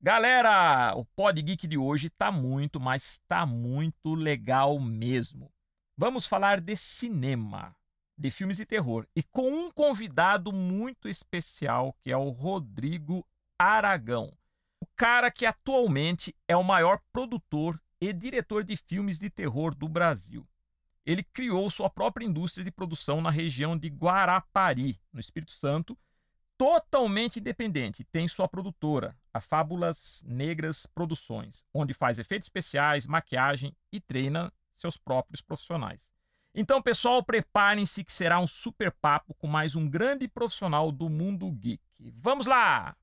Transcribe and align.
Galera, 0.00 0.94
o 0.94 1.04
Pod 1.04 1.42
Geek 1.42 1.66
de 1.66 1.76
hoje 1.76 2.08
tá 2.08 2.30
muito, 2.30 2.78
mas 2.78 3.20
tá 3.26 3.44
muito 3.44 4.14
legal 4.14 4.78
mesmo. 4.78 5.52
Vamos 5.96 6.24
falar 6.24 6.60
de 6.60 6.76
cinema, 6.76 7.74
de 8.16 8.30
filmes 8.30 8.58
de 8.58 8.64
terror 8.64 9.08
e 9.14 9.24
com 9.24 9.50
um 9.50 9.72
convidado 9.72 10.52
muito 10.52 11.08
especial 11.08 11.96
que 12.00 12.12
é 12.12 12.16
o 12.16 12.30
Rodrigo 12.30 13.26
Aragão. 13.58 14.32
O 14.80 14.86
cara 14.94 15.32
que 15.32 15.44
atualmente 15.44 16.32
é 16.46 16.56
o 16.56 16.62
maior 16.62 17.00
produtor 17.12 17.82
e 18.00 18.12
diretor 18.12 18.62
de 18.62 18.76
filmes 18.76 19.18
de 19.18 19.28
terror 19.28 19.74
do 19.74 19.88
Brasil. 19.88 20.46
Ele 21.04 21.24
criou 21.24 21.68
sua 21.70 21.90
própria 21.90 22.24
indústria 22.24 22.62
de 22.62 22.70
produção 22.70 23.20
na 23.20 23.30
região 23.30 23.76
de 23.76 23.88
Guarapari, 23.88 25.00
no 25.12 25.18
Espírito 25.18 25.50
Santo, 25.50 25.98
totalmente 26.58 27.38
independente. 27.38 28.04
Tem 28.04 28.26
sua 28.26 28.48
produtora, 28.48 29.16
a 29.32 29.40
Fábulas 29.40 30.22
Negras 30.26 30.84
Produções, 30.84 31.64
onde 31.72 31.94
faz 31.94 32.18
efeitos 32.18 32.46
especiais, 32.46 33.06
maquiagem 33.06 33.74
e 33.92 34.00
treina 34.00 34.52
seus 34.74 34.96
próprios 34.96 35.40
profissionais. 35.40 36.10
Então, 36.54 36.82
pessoal, 36.82 37.22
preparem-se 37.22 38.02
que 38.02 38.12
será 38.12 38.40
um 38.40 38.46
super 38.46 38.90
papo 38.90 39.32
com 39.34 39.46
mais 39.46 39.76
um 39.76 39.88
grande 39.88 40.26
profissional 40.26 40.90
do 40.90 41.08
mundo 41.08 41.50
geek. 41.52 41.80
Vamos 42.16 42.46
lá! 42.46 42.96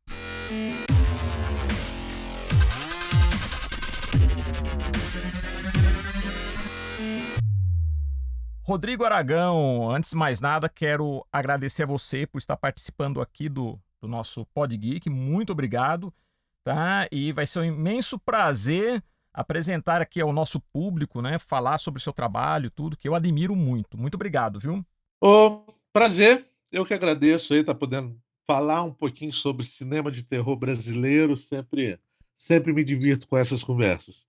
Rodrigo 8.65 9.05
Aragão, 9.05 9.91
antes 9.91 10.09
de 10.09 10.15
mais 10.15 10.41
nada, 10.41 10.67
quero 10.67 11.25
agradecer 11.31 11.83
a 11.83 11.87
você 11.87 12.25
por 12.25 12.39
estar 12.39 12.57
participando 12.57 13.21
aqui 13.21 13.47
do, 13.47 13.79
do 14.01 14.07
nosso 14.07 14.45
Pod 14.47 14.75
Geek. 14.75 15.09
Muito 15.09 15.51
obrigado 15.51 16.13
tá? 16.65 17.07
E 17.11 17.31
vai 17.31 17.45
ser 17.45 17.59
um 17.59 17.63
imenso 17.63 18.19
prazer 18.19 19.01
apresentar 19.31 20.01
aqui 20.01 20.19
ao 20.19 20.33
nosso 20.33 20.59
público, 20.59 21.21
né? 21.21 21.37
Falar 21.37 21.77
sobre 21.77 21.99
o 21.99 22.01
seu 22.01 22.11
trabalho, 22.11 22.71
tudo, 22.71 22.97
que 22.97 23.07
eu 23.07 23.13
admiro 23.13 23.55
muito. 23.55 23.97
Muito 23.97 24.15
obrigado, 24.15 24.59
viu? 24.59 24.83
Ô, 25.21 25.61
prazer. 25.93 26.43
Eu 26.71 26.85
que 26.85 26.93
agradeço 26.93 27.53
aí, 27.53 27.63
tá 27.63 27.73
podendo 27.73 28.19
falar 28.45 28.83
um 28.83 28.91
pouquinho 28.91 29.31
sobre 29.31 29.63
cinema 29.63 30.11
de 30.11 30.23
terror 30.23 30.57
brasileiro. 30.57 31.37
Sempre, 31.37 31.99
sempre 32.33 32.73
me 32.73 32.83
divirto 32.83 33.27
com 33.27 33.37
essas 33.37 33.63
conversas. 33.63 34.25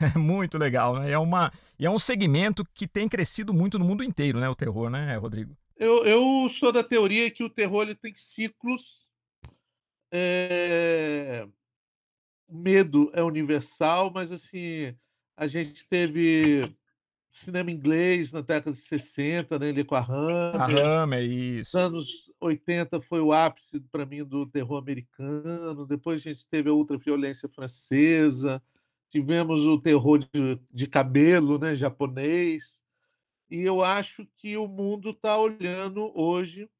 É 0.00 0.16
muito 0.18 0.56
legal, 0.56 0.98
né? 0.98 1.10
É, 1.10 1.18
uma, 1.18 1.52
é 1.78 1.90
um 1.90 1.98
segmento 1.98 2.64
que 2.74 2.86
tem 2.86 3.08
crescido 3.08 3.52
muito 3.52 3.78
no 3.78 3.84
mundo 3.84 4.02
inteiro, 4.02 4.40
né? 4.40 4.48
O 4.48 4.54
terror, 4.54 4.88
né, 4.88 5.16
Rodrigo? 5.16 5.56
Eu, 5.76 6.04
eu 6.04 6.48
sou 6.50 6.72
da 6.72 6.82
teoria 6.82 7.30
que 7.30 7.44
o 7.44 7.50
terror 7.50 7.82
ele 7.82 7.94
tem 7.94 8.14
ciclos. 8.14 9.08
É 10.12 11.46
o 12.50 12.58
medo 12.58 13.10
é 13.14 13.22
universal, 13.22 14.10
mas 14.12 14.32
assim, 14.32 14.94
a 15.36 15.46
gente 15.46 15.86
teve 15.88 16.74
cinema 17.30 17.70
inglês 17.70 18.32
na 18.32 18.40
década 18.40 18.72
de 18.72 18.82
60, 18.82 19.56
né, 19.60 19.68
ali 19.68 19.84
com 19.84 19.94
a 19.94 20.00
A 20.00 20.64
Hammer. 20.64 20.84
Hammer, 20.84 21.22
isso. 21.22 21.76
Nos 21.76 21.86
anos 21.86 22.32
80 22.40 23.00
foi 23.00 23.20
o 23.20 23.32
ápice 23.32 23.78
para 23.92 24.04
mim 24.04 24.24
do 24.24 24.44
terror 24.46 24.78
americano. 24.78 25.86
Depois 25.86 26.20
a 26.20 26.28
gente 26.28 26.44
teve 26.48 26.68
a 26.68 26.72
ultraviolência 26.72 27.48
francesa. 27.48 28.60
Tivemos 29.10 29.66
o 29.66 29.80
terror 29.80 30.18
de, 30.18 30.60
de 30.70 30.86
cabelo, 30.86 31.58
né, 31.58 31.74
japonês. 31.74 32.78
E 33.50 33.60
eu 33.60 33.82
acho 33.82 34.26
que 34.36 34.56
o 34.56 34.68
mundo 34.68 35.10
está 35.10 35.36
olhando 35.36 36.12
hoje 36.14 36.70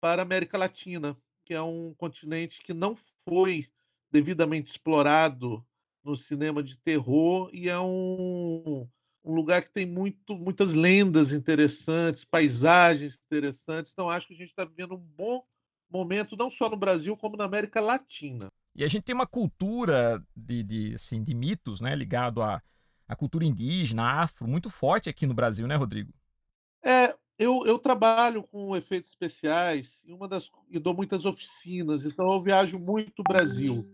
para 0.00 0.20
a 0.20 0.24
América 0.24 0.58
Latina, 0.58 1.16
que 1.44 1.54
é 1.54 1.62
um 1.62 1.94
continente 1.94 2.60
que 2.62 2.74
não 2.74 2.94
foi 3.24 3.68
devidamente 4.10 4.70
explorado 4.70 5.64
no 6.04 6.14
cinema 6.14 6.62
de 6.62 6.76
terror 6.76 7.50
e 7.52 7.68
é 7.68 7.78
um, 7.78 8.86
um 9.24 9.34
lugar 9.34 9.62
que 9.62 9.70
tem 9.70 9.86
muito, 9.86 10.36
muitas 10.36 10.74
lendas 10.74 11.32
interessantes, 11.32 12.24
paisagens 12.24 13.18
interessantes. 13.26 13.92
Então, 13.92 14.10
acho 14.10 14.28
que 14.28 14.34
a 14.34 14.36
gente 14.36 14.50
está 14.50 14.64
vivendo 14.64 14.94
um 14.94 14.98
bom 15.16 15.42
momento, 15.90 16.36
não 16.36 16.50
só 16.50 16.68
no 16.68 16.76
Brasil, 16.76 17.16
como 17.16 17.36
na 17.36 17.44
América 17.44 17.80
Latina. 17.80 18.50
E 18.78 18.84
a 18.84 18.88
gente 18.88 19.02
tem 19.02 19.12
uma 19.12 19.26
cultura 19.26 20.24
de, 20.36 20.62
de, 20.62 20.94
assim, 20.94 21.20
de 21.20 21.34
mitos, 21.34 21.80
né, 21.80 21.96
ligado 21.96 22.40
à, 22.40 22.62
à 23.08 23.16
cultura 23.16 23.44
indígena, 23.44 24.22
afro, 24.22 24.46
muito 24.46 24.70
forte 24.70 25.08
aqui 25.08 25.26
no 25.26 25.34
Brasil, 25.34 25.66
né, 25.66 25.74
Rodrigo? 25.74 26.14
É, 26.80 27.12
eu, 27.36 27.66
eu 27.66 27.76
trabalho 27.76 28.44
com 28.44 28.76
efeitos 28.76 29.10
especiais 29.10 30.00
e 30.04 30.12
uma 30.12 30.28
das 30.28 30.48
e 30.70 30.78
dou 30.78 30.94
muitas 30.94 31.24
oficinas, 31.24 32.04
então 32.04 32.32
eu 32.32 32.40
viajo 32.40 32.78
muito 32.78 33.18
o 33.18 33.24
Brasil. 33.24 33.84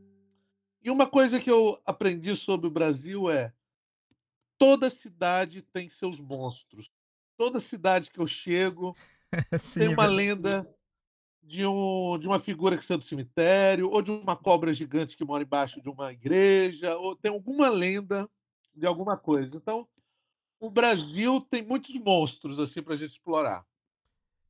E 0.83 0.91
uma 0.91 1.07
coisa 1.07 1.41
que 1.41 1.51
eu 1.51 1.81
aprendi 1.87 2.37
sobre 2.37 2.67
o 2.67 2.71
Brasil 2.71 3.31
é 3.31 3.55
toda 4.59 4.91
cidade 4.91 5.63
tem 5.63 5.89
seus 5.89 6.21
monstros. 6.21 6.93
Toda 7.39 7.59
cidade 7.59 8.11
que 8.11 8.21
eu 8.21 8.27
chego 8.27 8.95
Sim, 9.59 9.81
tem 9.81 9.89
é 9.89 9.95
uma 9.95 10.05
lenda 10.05 10.69
de, 11.47 11.67
um, 11.67 12.19
de 12.19 12.27
uma 12.27 12.41
figura 12.41 12.77
que 12.77 12.85
saiu 12.85 12.99
do 12.99 13.05
cemitério, 13.05 13.91
ou 13.91 14.03
de 14.03 14.11
uma 14.11 14.37
cobra 14.37 14.73
gigante 14.73 15.17
que 15.17 15.25
mora 15.25 15.43
embaixo 15.43 15.81
de 15.81 15.89
uma 15.89 16.13
igreja, 16.13 16.97
ou 16.97 17.15
tem 17.15 17.31
alguma 17.31 17.69
lenda 17.69 18.29
de 18.75 18.87
alguma 18.87 19.17
coisa. 19.17 19.57
Então, 19.57 19.87
o 20.59 20.71
Brasil 20.71 21.41
tem 21.51 21.63
muitos 21.63 21.95
monstros 21.97 22.59
assim 22.59 22.83
para 22.83 22.95
a 22.95 22.97
gente 22.97 23.13
explorar. 23.13 23.65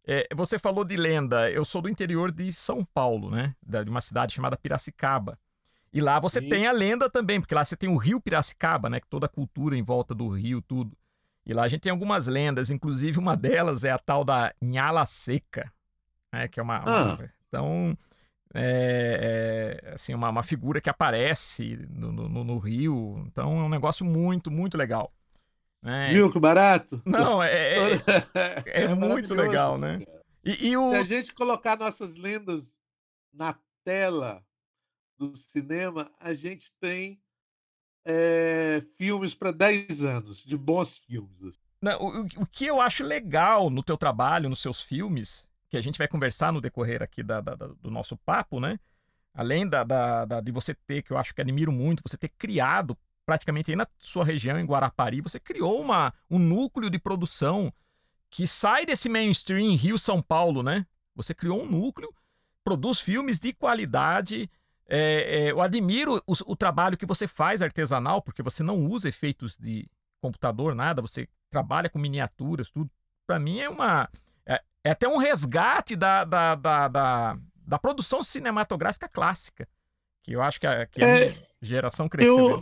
É, 0.06 0.28
você 0.34 0.58
falou 0.58 0.84
de 0.84 0.96
lenda. 0.96 1.50
Eu 1.50 1.64
sou 1.64 1.80
do 1.80 1.88
interior 1.88 2.30
de 2.30 2.52
São 2.52 2.84
Paulo, 2.84 3.30
né? 3.30 3.54
De 3.62 3.90
uma 3.90 4.00
cidade 4.00 4.34
chamada 4.34 4.56
Piracicaba. 4.56 5.38
E 5.92 6.00
lá 6.00 6.20
você 6.20 6.40
Sim. 6.40 6.48
tem 6.48 6.66
a 6.66 6.72
lenda 6.72 7.08
também, 7.08 7.40
porque 7.40 7.54
lá 7.54 7.64
você 7.64 7.76
tem 7.76 7.88
o 7.88 7.96
rio 7.96 8.20
Piracicaba, 8.20 8.90
né? 8.90 9.00
que 9.00 9.06
Toda 9.06 9.26
a 9.26 9.28
cultura 9.28 9.76
em 9.76 9.82
volta 9.82 10.14
do 10.14 10.28
rio, 10.28 10.60
tudo. 10.60 10.96
E 11.46 11.52
lá 11.54 11.62
a 11.62 11.68
gente 11.68 11.82
tem 11.82 11.92
algumas 11.92 12.26
lendas, 12.26 12.70
inclusive 12.70 13.18
uma 13.18 13.36
delas 13.36 13.84
é 13.84 13.90
a 13.90 13.98
tal 13.98 14.24
da 14.24 14.52
Nhala 14.60 15.04
Seca, 15.04 15.72
né? 16.34 16.48
Que 16.48 16.60
é 16.60 16.62
uma. 16.62 16.80
uma- 16.80 17.12
Ah. 17.14 17.28
então. 17.48 17.96
É, 18.56 19.80
é, 19.84 19.94
assim, 19.94 20.14
uma, 20.14 20.28
uma 20.28 20.42
figura 20.42 20.80
que 20.80 20.88
aparece 20.88 21.76
no, 21.90 22.12
no- 22.12 22.44
no 22.44 22.58
rio. 22.58 23.24
Então 23.26 23.58
é 23.58 23.62
um 23.64 23.68
negócio 23.68 24.04
muito, 24.06 24.48
muito 24.50 24.76
legal. 24.76 25.12
né? 25.82 26.12
Viu 26.12 26.30
que 26.30 26.38
barato? 26.38 27.02
Não, 27.04 27.42
é, 27.42 27.50
é, 28.66 28.82
é 28.84 28.88
muito 28.88 29.00
maravilhoso, 29.00 29.34
legal, 29.34 29.76
né? 29.78 30.00
E, 30.44 30.68
e 30.68 30.76
o. 30.76 30.92
Se 30.92 30.96
a 30.98 31.04
gente 31.04 31.34
colocar 31.34 31.76
nossas 31.76 32.14
lendas 32.14 32.76
na 33.32 33.56
tela 33.84 34.40
do 35.18 35.36
cinema, 35.36 36.10
a 36.20 36.32
gente 36.32 36.70
tem 36.80 37.20
eh, 38.04 38.80
filmes 38.96 39.34
para 39.34 39.50
10 39.50 40.04
anos, 40.04 40.38
de 40.44 40.56
bons 40.56 40.96
filmes. 40.96 41.42
assim. 41.42 41.58
Não, 41.82 41.98
o- 42.00 42.20
o 42.42 42.46
que 42.46 42.66
eu 42.66 42.80
acho 42.80 43.02
legal 43.02 43.68
no 43.68 43.82
teu 43.82 43.96
trabalho, 43.96 44.48
nos 44.48 44.60
seus 44.60 44.80
filmes, 44.82 45.48
que 45.74 45.78
a 45.78 45.82
gente 45.82 45.98
vai 45.98 46.06
conversar 46.06 46.52
no 46.52 46.60
decorrer 46.60 47.02
aqui 47.02 47.20
da- 47.20 47.40
da- 47.40 47.56
da- 47.56 47.66
do 47.66 47.90
nosso 47.90 48.16
papo, 48.16 48.60
né? 48.60 48.78
Além 49.34 49.68
da, 49.68 49.82
de 50.40 50.52
você 50.52 50.72
ter, 50.72 51.02
que 51.02 51.10
eu 51.12 51.18
acho 51.18 51.34
que 51.34 51.40
admiro 51.40 51.72
muito, 51.72 52.00
você 52.06 52.16
ter 52.16 52.28
criado 52.28 52.96
praticamente 53.26 53.72
aí 53.72 53.76
na 53.76 53.86
sua 53.98 54.24
região, 54.24 54.56
em 54.58 54.64
Guarapari, 54.64 55.20
você 55.20 55.40
criou 55.40 55.80
uma, 55.80 56.14
um 56.30 56.38
núcleo 56.38 56.88
de 56.88 56.98
produção 56.98 57.72
que 58.30 58.46
sai 58.46 58.86
desse 58.86 59.08
mainstream 59.08 59.74
Rio-São 59.74 60.22
Paulo, 60.22 60.62
né? 60.62 60.86
Você 61.16 61.34
criou 61.34 61.62
um 61.62 61.66
núcleo, 61.68 62.14
produz 62.62 63.00
filmes 63.00 63.40
de 63.40 63.52
qualidade. 63.52 64.48
é, 64.86 65.46
é, 65.46 65.50
eu 65.50 65.60
admiro 65.60 66.22
o, 66.26 66.34
o 66.52 66.54
trabalho 66.54 66.96
que 66.96 67.06
você 67.06 67.26
faz 67.26 67.62
artesanal, 67.62 68.22
porque 68.22 68.42
você 68.42 68.62
não 68.62 68.76
usa 68.78 69.08
efeitos 69.08 69.56
de 69.56 69.88
computador, 70.20 70.74
nada, 70.74 71.02
você 71.02 71.28
trabalha 71.50 71.88
com 71.90 71.98
miniaturas, 71.98 72.70
tudo. 72.70 72.88
Para 73.26 73.40
mim 73.40 73.58
é 73.58 73.68
uma. 73.68 74.08
É, 74.84 74.88
é 74.88 74.92
até 74.92 75.08
um 75.08 75.16
resgate 75.16 75.96
da, 75.96 76.24
da, 76.24 76.54
da, 76.54 76.88
da, 76.88 77.38
da 77.66 77.78
produção 77.78 78.22
cinematográfica 78.22 79.08
clássica. 79.08 79.68
Que 80.22 80.32
eu 80.32 80.42
acho 80.42 80.60
que 80.60 80.66
a, 80.66 80.86
que 80.86 81.02
a 81.02 81.06
É, 81.06 81.46
geração 81.60 82.08
cresceu. 82.08 82.48
Eu, 82.50 82.56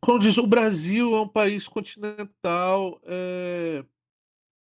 como 0.00 0.18
diz, 0.18 0.36
o 0.38 0.46
Brasil 0.46 1.14
é 1.14 1.20
um 1.20 1.28
país 1.28 1.66
continental. 1.68 3.00
eh, 3.04 3.84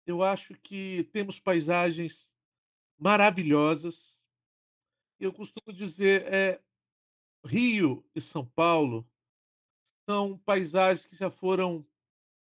eu 0.06 0.22
acho 0.22 0.54
que 0.54 1.08
temos 1.12 1.38
paisagens 1.38 2.28
maravilhosas. 2.98 4.14
Eu 5.18 5.32
costumo 5.32 5.72
dizer, 5.76 6.22
é, 6.32 6.60
Rio 7.44 8.04
e 8.14 8.20
São 8.20 8.44
Paulo 8.44 9.06
são 10.08 10.38
paisagens 10.38 11.06
que 11.06 11.14
já 11.16 11.30
foram 11.30 11.86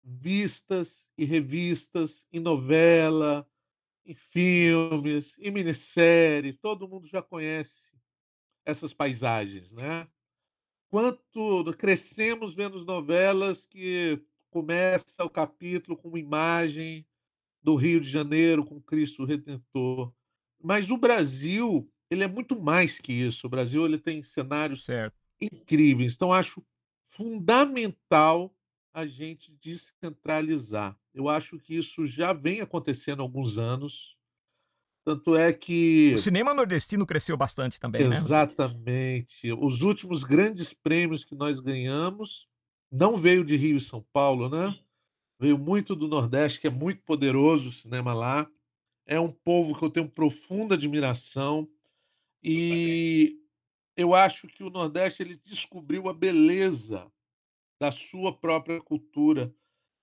vistas 0.04 1.08
e 1.18 1.26
revistas 1.26 2.26
em 2.32 2.40
novela, 2.40 3.48
em 4.06 4.14
filmes, 4.14 5.34
em 5.40 5.52
minissérie, 5.52 6.54
todo 6.54 6.88
mundo 6.88 7.08
já 7.08 7.22
conhece 7.22 7.92
essas 8.66 8.94
paisagens, 8.94 9.72
né? 9.72 10.08
Quanto 10.90 11.64
crescemos 11.78 12.54
vendo 12.54 12.84
novelas 12.86 13.66
que 13.66 14.22
começa 14.50 15.24
o 15.24 15.30
capítulo 15.30 15.98
com 15.98 16.08
uma 16.08 16.20
imagem 16.20 17.06
do 17.62 17.76
Rio 17.76 18.00
de 18.00 18.10
Janeiro 18.10 18.64
com 18.64 18.80
Cristo 18.80 19.26
Redentor. 19.26 20.14
Mas 20.64 20.90
o 20.92 20.98
Brasil, 20.98 21.92
ele 22.10 22.24
é 22.24 22.28
muito 22.28 22.60
mais 22.60 23.00
que 23.00 23.12
isso. 23.12 23.48
O 23.48 23.50
Brasil 23.50 23.84
ele 23.86 23.98
tem 23.98 24.24
cenários 24.24 24.86
Certo. 24.86 25.16
incríveis. 25.42 26.14
Então 26.14 26.32
acho 26.32 26.64
fundamental 27.02 28.56
a 28.94 29.06
gente 29.06 29.52
descentralizar. 29.60 30.98
Eu 31.16 31.30
acho 31.30 31.58
que 31.58 31.74
isso 31.76 32.06
já 32.06 32.34
vem 32.34 32.60
acontecendo 32.60 33.22
há 33.22 33.24
alguns 33.24 33.58
anos. 33.58 34.18
Tanto 35.06 35.36
é 35.36 35.50
O 35.50 35.58
que 35.58 36.18
cinema 36.18 36.54
nordestino 36.54 37.06
cresceu 37.06 37.38
bastante 37.38 37.80
também, 37.80 38.02
né, 38.02 38.08
Rodrigo? 38.08 38.26
Exatamente. 38.26 39.54
Os 39.54 39.82
últimos 39.82 40.26
grandes 40.26 40.74
prêmios 40.74 41.24
que 41.24 41.36
nós 41.36 41.60
ganhamos, 41.62 42.50
não 42.92 43.16
veio 43.16 43.46
de 43.46 43.56
Rio 43.56 43.78
e 43.78 43.82
São 43.82 44.06
Paulo, 44.12 44.50
né, 44.50 44.78
veio 45.40 45.58
muito 45.58 45.96
do 45.96 46.08
Nordeste, 46.08 46.60
que 46.60 46.68
é 46.68 46.72
muito 46.72 47.02
poderoso 47.04 47.70
o 47.70 47.72
cinema 47.72 48.14
lá. 48.14 48.50
É 49.06 49.20
um 49.20 49.32
povo 49.32 49.78
que 49.78 49.86
eu 49.86 49.92
tenho 49.92 50.10
profunda 50.10 50.74
admiração, 50.76 51.70
e 52.44 53.40
eu 53.96 54.14
acho 54.14 54.48
que 54.48 54.64
o 54.64 54.70
Nordeste 54.70 55.24
ele 55.24 55.40
descobriu 55.46 56.10
a 56.10 56.14
beleza 56.14 57.10
da 57.80 57.92
sua 57.92 58.36
própria 58.36 58.82
cultura. 58.82 59.54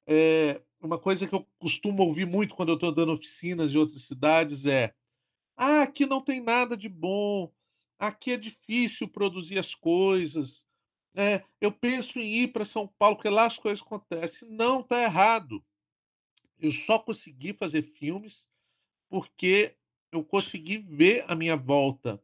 Eh, 0.06 0.60
uma 0.82 0.98
coisa 0.98 1.26
que 1.28 1.34
eu 1.34 1.46
costumo 1.58 2.02
ouvir 2.04 2.26
muito 2.26 2.54
quando 2.54 2.70
eu 2.70 2.74
estou 2.74 2.92
dando 2.92 3.12
oficinas 3.12 3.72
em 3.74 3.78
outras 3.78 4.02
cidades 4.04 4.66
é: 4.66 4.94
"Ah, 5.56 5.82
aqui 5.82 6.06
não 6.06 6.20
tem 6.20 6.40
nada 6.42 6.76
de 6.76 6.88
bom, 6.88 7.52
aqui 7.98 8.32
é 8.32 8.36
difícil 8.38 9.08
produzir 9.08 9.58
as 9.58 9.74
coisas, 9.74 10.62
eh, 11.16 11.42
eu 11.60 11.72
penso 11.72 12.18
em 12.20 12.44
ir 12.44 12.48
para 12.52 12.64
São 12.66 12.88
Paulo, 12.88 13.16
porque 13.16 13.30
lá 13.30 13.46
as 13.46 13.58
coisas 13.58 13.82
acontecem". 13.82 14.48
Não, 14.50 14.80
está 14.80 15.02
errado. 15.02 15.64
Eu 16.58 16.72
só 16.72 16.98
consegui 16.98 17.52
fazer 17.52 17.82
filmes, 17.82 18.44
porque 19.10 19.76
eu 20.12 20.24
consegui 20.24 20.78
ver 20.78 21.24
à 21.28 21.34
minha 21.36 21.56
volta 21.56 22.22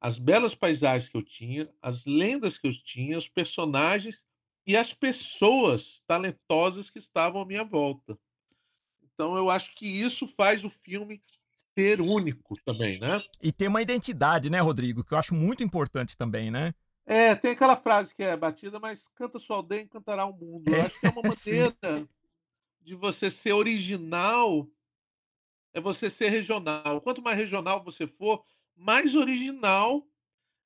as 0.00 0.18
belas 0.18 0.54
paisagens 0.54 1.10
que 1.10 1.16
eu 1.16 1.22
tinha, 1.24 1.70
as 1.82 2.06
lendas 2.06 2.58
que 2.58 2.68
eu 2.68 2.72
tinha, 2.82 3.18
os 3.18 3.28
personagens 3.28 4.26
e 4.66 4.76
as 4.76 4.92
pessoas 4.92 6.02
talentosas 6.06 6.90
que 6.90 6.98
estavam 6.98 7.40
à 7.40 7.46
minha 7.46 7.64
volta. 7.64 8.18
Então 9.02 9.36
eu 9.36 9.50
acho 9.50 9.74
que 9.74 9.86
isso 9.86 10.26
faz 10.28 10.64
o 10.64 10.70
filme 10.70 11.22
ser 11.78 12.00
único 12.00 12.56
também, 12.64 12.98
né. 12.98 13.22
E 13.42 13.52
ter 13.52 13.68
uma 13.68 13.82
identidade, 13.82 14.50
né, 14.50 14.60
Rodrigo, 14.60 15.04
que 15.04 15.14
eu 15.14 15.18
acho 15.18 15.34
muito 15.34 15.62
importante 15.62 16.16
também, 16.16 16.50
né. 16.50 16.74
É, 17.06 17.34
tem 17.34 17.52
aquela 17.52 17.76
frase 17.76 18.14
que 18.14 18.22
é 18.22 18.36
batida, 18.36 18.78
mas 18.78 19.08
"canta 19.08 19.38
sua 19.38 19.56
aldeia, 19.56 19.82
encantará 19.82 20.24
o 20.26 20.32
mundo". 20.32 20.70
Eu 20.70 20.80
acho 20.82 20.98
que 20.98 21.06
é 21.06 21.08
uma 21.10 21.22
É, 21.46 21.72
maneira 21.72 22.08
de 22.80 22.94
você 22.94 23.30
ser 23.30 23.52
original 23.52 24.68
é 25.72 25.80
você 25.80 26.10
ser 26.10 26.28
regional. 26.30 27.00
Quanto 27.00 27.22
mais 27.22 27.36
regional 27.36 27.82
você 27.82 28.06
for, 28.06 28.44
mais 28.76 29.14
original, 29.14 30.06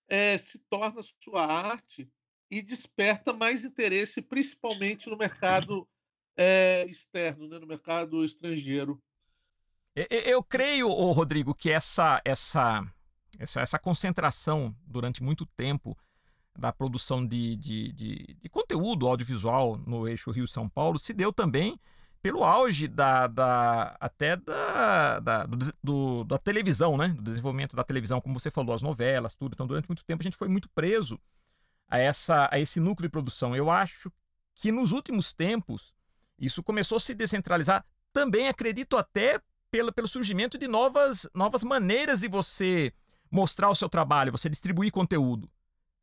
eh, 0.08 0.38
se 0.38 0.58
torna 0.58 1.00
a 1.00 1.05
sua 1.23 1.44
arte 1.46 2.11
e 2.50 2.62
desperta 2.62 3.32
mais 3.32 3.64
interesse, 3.64 4.23
principalmente 4.23 5.08
no 5.08 5.17
mercado, 5.17 5.88
eh, 6.37 6.85
externo, 6.88 7.49
né, 7.49 7.58
no 7.58 7.67
mercado 7.67 8.25
estrangeiro. 8.25 9.00
E 9.96 10.06
e 10.11 10.31
eu 10.31 10.43
creio, 10.43 10.88
Rodrigo, 10.88 11.55
que 11.55 11.70
essa 11.70 12.20
essa 12.25 12.85
essa 13.38 13.61
essa 13.61 13.79
concentração 13.79 14.75
durante 14.87 15.23
muito 15.23 15.46
tempo 15.46 15.96
da 16.56 16.73
produção 16.73 17.26
de 17.26 17.56
de 17.56 17.93
de 17.93 18.37
de 18.41 18.49
conteúdo 18.49 19.06
audiovisual 19.06 19.76
no 19.79 20.06
eixo 20.06 20.31
Rio-São 20.31 20.69
Paulo 20.69 20.99
se 20.99 21.12
deu 21.12 21.32
também 21.32 21.79
pelo 22.23 22.43
auge 22.43 22.88
da 22.88 23.26
da 23.26 23.96
até 24.00 24.37
da 24.37 25.20
da 25.20 25.46
do 25.82 26.25
da 26.25 26.38
televisão, 26.38 26.96
né, 26.96 27.08
do 27.08 27.23
desenvolvimento 27.23 27.76
da 27.76 27.85
televisão, 27.85 28.20
como 28.20 28.38
você 28.38 28.50
falou, 28.50 28.75
as 28.75 28.82
novelas, 28.82 29.35
tudo. 29.35 29.52
Então 29.55 29.67
durante 29.67 29.88
muito 29.88 30.05
tempo 30.05 30.23
a 30.23 30.25
gente 30.25 30.37
foi 30.37 30.49
muito 30.49 30.69
preso 30.70 31.20
a 31.94 31.99
essa 31.99 32.49
a 32.50 32.58
esse 32.58 32.81
núcleo 32.81 33.08
de 33.08 33.12
produção. 33.12 33.55
Eu 33.55 33.70
acho 33.70 34.11
que 34.55 34.73
nos 34.73 34.91
últimos 34.93 35.32
tempos 35.32 35.94
isso 36.38 36.62
começou 36.62 36.96
a 36.96 37.00
se 37.00 37.14
descentralizar, 37.14 37.85
também 38.12 38.49
acredito 38.49 38.96
até 38.96 39.41
pela 39.70 39.93
pelo 39.93 40.08
surgimento 40.08 40.58
de 40.58 40.67
novas 40.67 41.26
novas 41.35 41.62
maneiras 41.62 42.20
de 42.20 42.29
você 42.29 42.93
mostrar 43.31 43.70
o 43.70 43.75
seu 43.75 43.88
trabalho, 43.88 44.32
você 44.32 44.49
distribuir 44.49 44.91
conteúdo, 44.93 45.50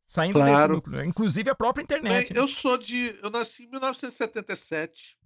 saindo 0.06 0.38
desse 0.38 0.50
Claro. 0.52 0.74
núcleo, 0.76 0.96
né, 0.98 1.04
inclusive 1.06 1.50
a 1.50 1.54
própria 1.54 1.82
Bem, 1.82 1.84
internet, 1.84 2.32
né. 2.32 2.40
eu 2.40 2.48
sou 2.48 2.76
de 2.78 3.18
eu 3.22 3.30
nasci 3.30 3.64
em 3.64 3.68
1977. 3.70 5.16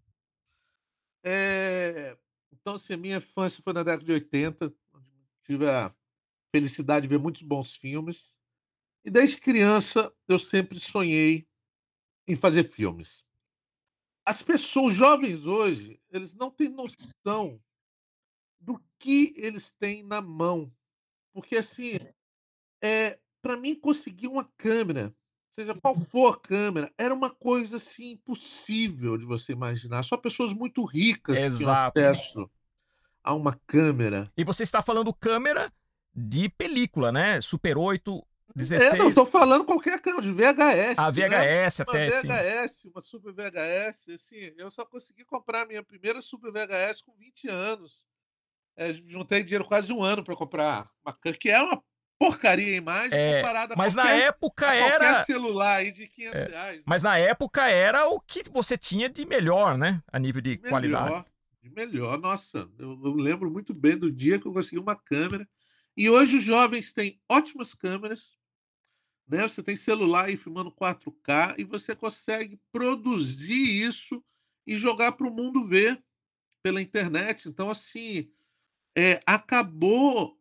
Eh, 1.25 2.17
então 2.53 2.75
assim, 2.75 2.95
a 2.95 2.97
minha 2.97 3.17
infância 3.17 3.61
foi 3.63 3.73
na 3.73 3.83
década 3.83 4.05
de 4.05 4.13
80, 4.13 4.73
onde 4.95 5.07
tive 5.45 5.69
a 5.69 5.93
felicidade 6.55 7.03
de 7.07 7.09
ver 7.09 7.19
muitos 7.19 7.43
bons 7.43 7.75
filmes, 7.75 8.33
e 9.07 9.11
desde 9.11 9.37
criança 9.39 10.13
eu 10.27 10.37
sempre 10.37 10.81
sonhei 10.81 11.47
em 12.27 12.35
fazer 12.35 12.65
filmes. 12.65 13.25
As 14.27 14.43
pessoas 14.43 14.95
jovens 14.95 15.47
hoje, 15.47 16.01
eles 16.11 16.35
não 16.35 16.51
têm 16.51 16.69
noção 16.69 17.63
do 18.59 18.83
que 18.99 19.33
eles 19.37 19.71
têm 19.71 20.03
na 20.03 20.21
mão, 20.21 20.75
porque 21.33 21.57
assim, 21.57 22.01
eh, 22.83 23.17
pra 23.41 23.57
mim 23.57 23.77
conseguir 23.77 24.27
uma 24.27 24.45
câmera, 24.57 25.15
seja 25.57 25.73
qual 25.77 25.95
for 25.95 26.35
a 26.35 26.41
câmera, 26.41 26.93
era 26.99 27.15
uma 27.15 27.31
coisa, 27.31 27.77
assim, 27.77 28.11
impossível 28.11 29.17
de 29.17 29.25
você 29.25 29.53
imaginar, 29.53 30.03
só 30.03 30.17
pessoas 30.17 30.53
muito 30.53 30.85
ricas 30.85 31.39
tinham 31.39 31.47
Exato. 31.47 31.97
acesso 31.97 32.51
a 33.23 33.33
uma 33.33 33.55
câmera. 33.69 34.33
E 34.37 34.43
você 34.43 34.65
está 34.65 34.83
falando 34.83 35.15
câmera 35.15 35.73
de 36.13 36.49
película, 36.49 37.13
né, 37.13 37.41
Super 37.41 37.79
8, 37.79 38.27
É, 38.55 38.95
não, 38.97 39.11
16 39.11 39.15
tô 39.15 39.27
falando 39.27 39.65
qualquer 39.65 40.01
câmera, 40.01 40.23
de 40.23 40.31
A 40.97 41.11
VHS, 41.11 41.29
né, 41.29 41.29
VHS 41.29 41.81
uma 41.81 41.93
até, 41.93 42.11
sim. 42.11 42.29
VHS, 42.29 42.85
uma 42.87 43.03
Super 43.03 43.33
VHS, 43.33 44.09
assim, 44.15 44.53
eu 44.57 44.71
só 44.71 44.85
consegui 44.85 45.25
comprar 45.25 45.63
a 45.63 45.67
minha 45.67 45.83
primeira 45.83 46.23
Super 46.23 46.53
VHS 46.53 47.03
com 47.03 47.13
20 47.17 47.49
anos. 47.49 48.05
Ju 48.93 49.03
juntei 49.09 49.43
dinheiro 49.43 49.65
quase 49.65 49.93
1 49.93 50.03
ano 50.03 50.23
pra 50.23 50.37
comprar 50.37 50.91
uma 51.05 51.13
câmera 51.13 51.39
que 51.39 51.49
é 51.51 51.61
uma 51.63 51.83
porcaria 52.19 52.73
a 52.75 52.77
imagem 52.77 53.19
É, 53.19 53.39
comparada 53.41 53.75
a 53.75 53.77
mas 53.77 53.95
na 53.95 54.03
qualquer 54.05 54.23
época 54.29 54.67
a 54.67 54.77
qualquer 54.77 54.95
era 55.03 55.25
celular 55.25 55.77
aí 55.77 55.93
de 55.93 56.03
R$500 56.05 56.35
É, 56.35 56.47
reais, 56.49 56.77
né. 56.79 56.83
mas 56.87 57.03
na 57.03 57.19
época 57.19 57.69
era 57.71 58.07
o 58.09 58.21
que 58.21 58.43
você 58.51 58.77
tinha 58.77 59.09
de 59.09 59.25
melhor, 59.27 59.77
né, 59.79 60.03
a 60.13 60.19
nível 60.19 60.41
de 60.43 60.57
De 60.57 60.69
qualidade. 60.69 61.05
melhor, 61.05 61.25
de 61.63 61.71
melhor. 61.71 62.19
Nossa, 62.19 62.69
eu 62.79 63.01
eu 63.05 63.15
lembro 63.15 63.51
muito 63.51 63.73
bem 63.75 63.97
do 63.99 64.11
dia 64.13 64.39
que 64.39 64.47
eu 64.47 64.53
consegui 64.53 64.79
uma 64.79 64.97
câmera, 64.97 65.47
e 65.97 66.09
hoje 66.11 66.37
os 66.37 66.45
jovens 66.45 66.93
têm 66.93 67.19
ótimas 67.31 67.75
câmeras, 67.75 68.36
né, 69.29 69.43
você 69.43 69.63
tem 69.63 69.77
celular 69.77 70.27
aí 70.27 70.37
filmando 70.37 70.71
4K 70.71 71.55
e 71.59 71.65
você 71.65 71.95
consegue 71.95 72.61
produzir 72.71 73.87
isso 73.87 74.23
e 74.67 74.77
jogar 74.77 75.13
para 75.13 75.27
o 75.27 75.35
mundo 75.35 75.67
ver, 75.67 76.03
pela 76.63 76.83
internet. 76.83 77.49
Então 77.49 77.71
assim, 77.71 78.31
eh, 78.97 79.21
acabou, 79.27 80.39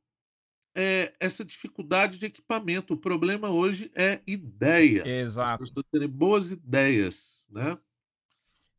eh, 0.75 1.13
essa 1.19 1.45
dificuldade 1.45 2.17
de 2.17 2.25
equipamento, 2.25 2.93
o 2.93 2.97
problema 2.97 3.49
hoje 3.49 3.91
é 3.95 4.21
ideia, 4.25 5.03
as 5.03 5.07
Exato. 5.07 5.63
pessoas 5.63 5.85
terem 5.91 6.09
boas 6.09 6.51
ideias, 6.51 7.43
né. 7.49 7.77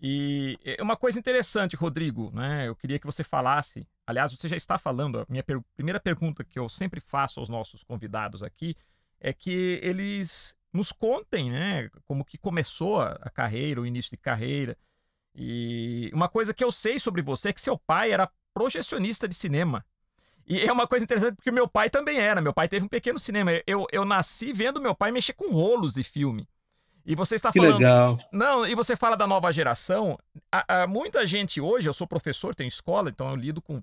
E, 0.01 0.59
eh, 0.65 0.83
uma 0.83 0.97
coisa 0.97 1.19
interessante, 1.19 1.75
Rodrigo, 1.75 2.31
né, 2.33 2.69
eu 2.69 2.77
queria 2.77 2.99
que 2.99 3.07
você 3.07 3.25
falasse 3.25 3.87
aliás, 4.07 4.33
você 4.33 4.49
já 4.49 4.57
está 4.57 4.79
falando, 4.79 5.19
a 5.21 5.27
minha 5.29 5.43
per 5.43 5.61
primeira 5.75 5.99
pergunta 5.99 6.45
que 6.45 6.59
eu 6.59 6.69
sempre 6.69 7.01
faço 7.01 7.41
aos 7.41 7.49
nossos 7.49 7.83
convidados 7.83 8.43
aqui, 8.43 8.77
é 9.21 9.33
que 9.33 9.81
eles 9.83 10.57
nos 10.73 10.93
contem, 10.93 11.51
né, 11.51 11.89
como 12.05 12.25
que 12.25 12.37
começou 12.37 13.01
a 13.01 13.31
carreira, 13.31 13.81
o 13.81 13.87
início 13.87 14.11
de 14.11 14.17
carreira. 14.19 14.77
E 15.35 16.11
uma 16.13 16.29
coisa 16.29 16.53
que 16.55 16.65
eu 16.65 16.71
sei 16.73 16.99
sobre 16.99 17.23
você 17.23 17.49
é 17.49 17.53
que 17.53 17.61
seu 17.61 17.79
pai 17.79 18.13
era 18.13 18.31
projecionista 18.55 19.27
de 19.29 19.35
cinema. 19.35 19.85
E 20.47 20.61
é 20.61 20.73
uma 20.73 20.87
coisa 20.87 21.05
interessante, 21.05 21.35
porque 21.35 21.51
meu 21.51 21.67
pai 21.67 21.91
também 21.91 22.19
era, 22.19 22.41
meu 22.41 22.53
pai 22.55 22.69
teve 22.69 22.85
um 22.85 22.89
pequeno 22.89 23.19
cinema. 23.19 23.51
Eu 23.67 23.87
eu 23.93 24.05
nasci 24.05 24.53
vendo 24.53 24.81
meu 24.81 24.95
pai 24.95 25.11
mexer 25.11 25.33
com 25.33 25.51
rolos 25.51 25.95
de 25.95 26.03
filme. 26.03 26.49
E 27.05 27.15
você 27.15 27.37
está 27.37 27.53
Que 27.53 27.59
falando 27.61 27.79
legal. 27.79 28.19
não, 28.33 28.67
e 28.67 28.75
você 28.75 28.97
fala 28.97 29.17
da 29.17 29.27
nova 29.27 29.53
geração, 29.53 30.19
a 30.51 30.87
muita 30.87 31.25
gente 31.27 31.61
hoje 31.61 31.89
eu 31.89 31.93
sou 31.93 32.07
professor, 32.07 32.55
tenho 32.55 32.69
escola, 32.69 33.11
então 33.11 33.31
eu 33.31 33.37
lido 33.37 33.63
com 33.63 33.83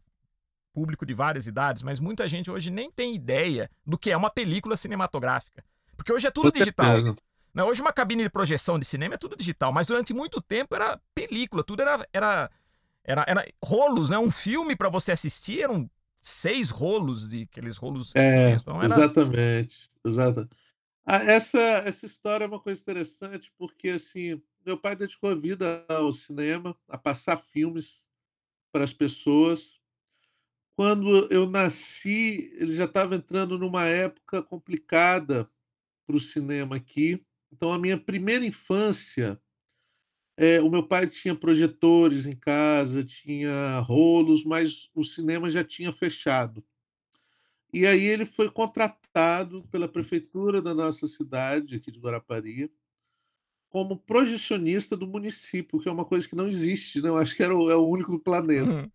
público 0.74 1.06
de 1.06 1.14
várias 1.14 1.48
idades, 1.48 1.84
mas 1.84 2.00
muita 2.00 2.28
gente 2.28 2.50
hoje 2.52 2.72
nem 2.72 2.92
tem 2.92 3.16
ideia 3.16 3.70
do 3.86 3.98
que 3.98 4.12
é 4.12 4.18
uma 4.18 4.30
película 4.30 4.76
cinematográfica, 4.78 5.64
porque 5.96 6.12
hoje 6.14 6.28
é 6.28 6.32
Com 6.40 6.52
tudo 6.52 6.52
digital, 6.52 6.94
certeza. 6.96 7.16
né, 7.54 7.64
hoje 7.64 7.82
uma 7.82 7.94
cabine 7.94 8.24
de 8.24 8.30
projeção 8.30 8.80
de 8.80 8.86
cinema 8.86 9.16
é 9.16 9.18
tudo 9.18 9.36
digital, 9.38 9.72
mas 9.72 9.88
durante 9.88 10.14
muito 10.14 10.42
tempo 10.42 10.76
era 10.76 11.00
película, 11.16 11.64
tudo 11.64 11.82
era 11.82 12.08
era 12.14 12.50
era 13.04 13.26
era 13.28 13.46
rolos, 13.64 14.10
né, 14.10 14.18
um 14.18 14.32
filme 14.32 14.76
pra 14.76 14.90
você 14.90 15.12
assistir 15.12 15.62
eram 15.64 15.90
6 16.22 16.70
rolos 16.72 17.30
de 17.30 17.44
aqueles 17.44 17.78
rolos 17.78 18.14
É, 18.16 18.52
então 18.52 18.82
era 18.82 18.96
exatamente, 18.96 19.90
exata 20.06 20.48
ah, 21.06 21.18
essa 21.24 21.60
essa 21.60 22.06
história 22.06 22.46
é 22.46 22.48
uma 22.48 22.60
coisa 22.60 22.82
interessante, 22.82 23.52
porque 23.58 23.90
assim, 23.90 24.42
meu 24.66 24.78
pai 24.78 24.96
dedicou 24.96 25.32
a 25.32 25.36
vida 25.36 25.86
ao 25.90 26.14
cinema, 26.14 26.78
a 26.88 26.98
passar 26.98 27.38
filmes 27.38 28.04
para 28.72 28.84
as 28.86 28.94
pessoas. 28.94 29.80
Quando 30.76 31.28
eu 31.32 31.48
nasci, 31.50 32.52
ele 32.58 32.74
já 32.74 32.86
estava 32.86 33.16
entrando 33.16 33.58
numa 33.60 33.86
época 33.86 34.42
complicada 34.42 35.50
para 36.08 36.16
o 36.18 36.20
cinema 36.22 36.78
aqui, 36.78 37.26
Então 37.52 37.74
a 37.74 37.80
minha 37.80 37.98
primeira 38.00 38.46
infância, 38.46 39.40
eh, 40.38 40.62
o 40.62 40.70
meu 40.70 40.88
pai 40.88 41.08
tinha 41.08 41.36
projetores 41.36 42.26
em 42.26 42.36
casa, 42.36 43.04
tinha 43.04 43.80
rolos, 43.82 44.44
mas 44.46 44.90
o 44.96 45.04
cinema 45.04 45.52
já 45.52 45.64
tinha 45.64 45.92
fechado. 45.94 46.64
E 47.74 47.88
aí 47.88 48.04
ele 48.04 48.26
foi 48.26 48.50
contratado 48.52 49.64
pela 49.72 49.88
prefeitura 49.88 50.62
da 50.62 50.74
nossa 50.76 51.08
cidade, 51.08 51.76
aqui 51.76 51.92
de 51.92 52.00
Guarapari, 52.00 52.72
como 53.70 53.98
projecionista 53.98 54.96
do 54.96 55.08
município, 55.08 55.80
que 55.80 55.90
é 55.90 55.92
uma 55.92 56.06
coisa 56.06 56.28
que 56.28 56.36
não 56.36 56.48
existe, 56.48 57.02
né, 57.02 57.10
eu 57.10 57.18
acho 57.18 57.36
que 57.36 57.44
era 57.44 57.56
o 57.56 57.72
é 57.72 57.76
o 57.76 57.88
único 57.88 58.12
do 58.12 58.20
planeta. 58.20 58.70
Uhum. 58.72 58.92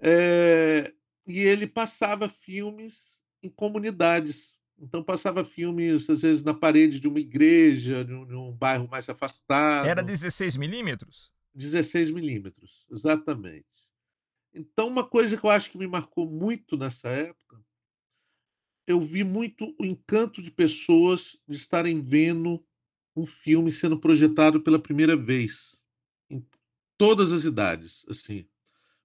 Eh, 0.00 0.94
e 1.28 1.38
ele 1.38 1.66
passava 1.66 2.28
filmes 2.28 3.18
em 3.42 3.48
comunidades. 3.48 4.56
Então 4.80 5.02
passava 5.02 5.44
filmes, 5.44 6.08
às 6.08 6.22
vezes, 6.22 6.42
na 6.42 6.54
parede 6.54 6.98
de 6.98 7.06
uma 7.06 7.20
igreja, 7.20 8.02
num 8.04 8.24
num 8.24 8.52
bairro 8.52 8.88
mais 8.88 9.08
Era 9.08 9.12
afastado. 9.12 10.04
16 10.04 10.56
milímetros? 10.56 11.30
16 11.54 12.10
milímetros, 12.10 12.86
exatamente. 12.90 13.66
Então 14.54 14.88
uma 14.88 15.06
coisa 15.06 15.36
que 15.36 15.44
eu 15.44 15.50
acho 15.50 15.70
que 15.70 15.78
me 15.78 15.86
marcou 15.86 16.26
muito 16.28 16.76
nessa 16.76 17.08
época 17.08 17.62
eu 18.88 18.98
vi 18.98 19.22
muito 19.22 19.76
o 19.78 19.84
encanto 19.84 20.40
de 20.40 20.50
pessoas 20.50 21.38
de 21.46 21.58
estarem 21.58 22.00
vendo 22.00 22.64
um 23.14 23.26
filme 23.26 23.70
sendo 23.70 24.00
projetado 24.00 24.62
pela 24.62 24.78
primeira 24.78 25.14
vez, 25.14 25.76
em 26.30 26.42
todas 26.96 27.30
as 27.30 27.44
idades, 27.44 28.02
assim. 28.08 28.48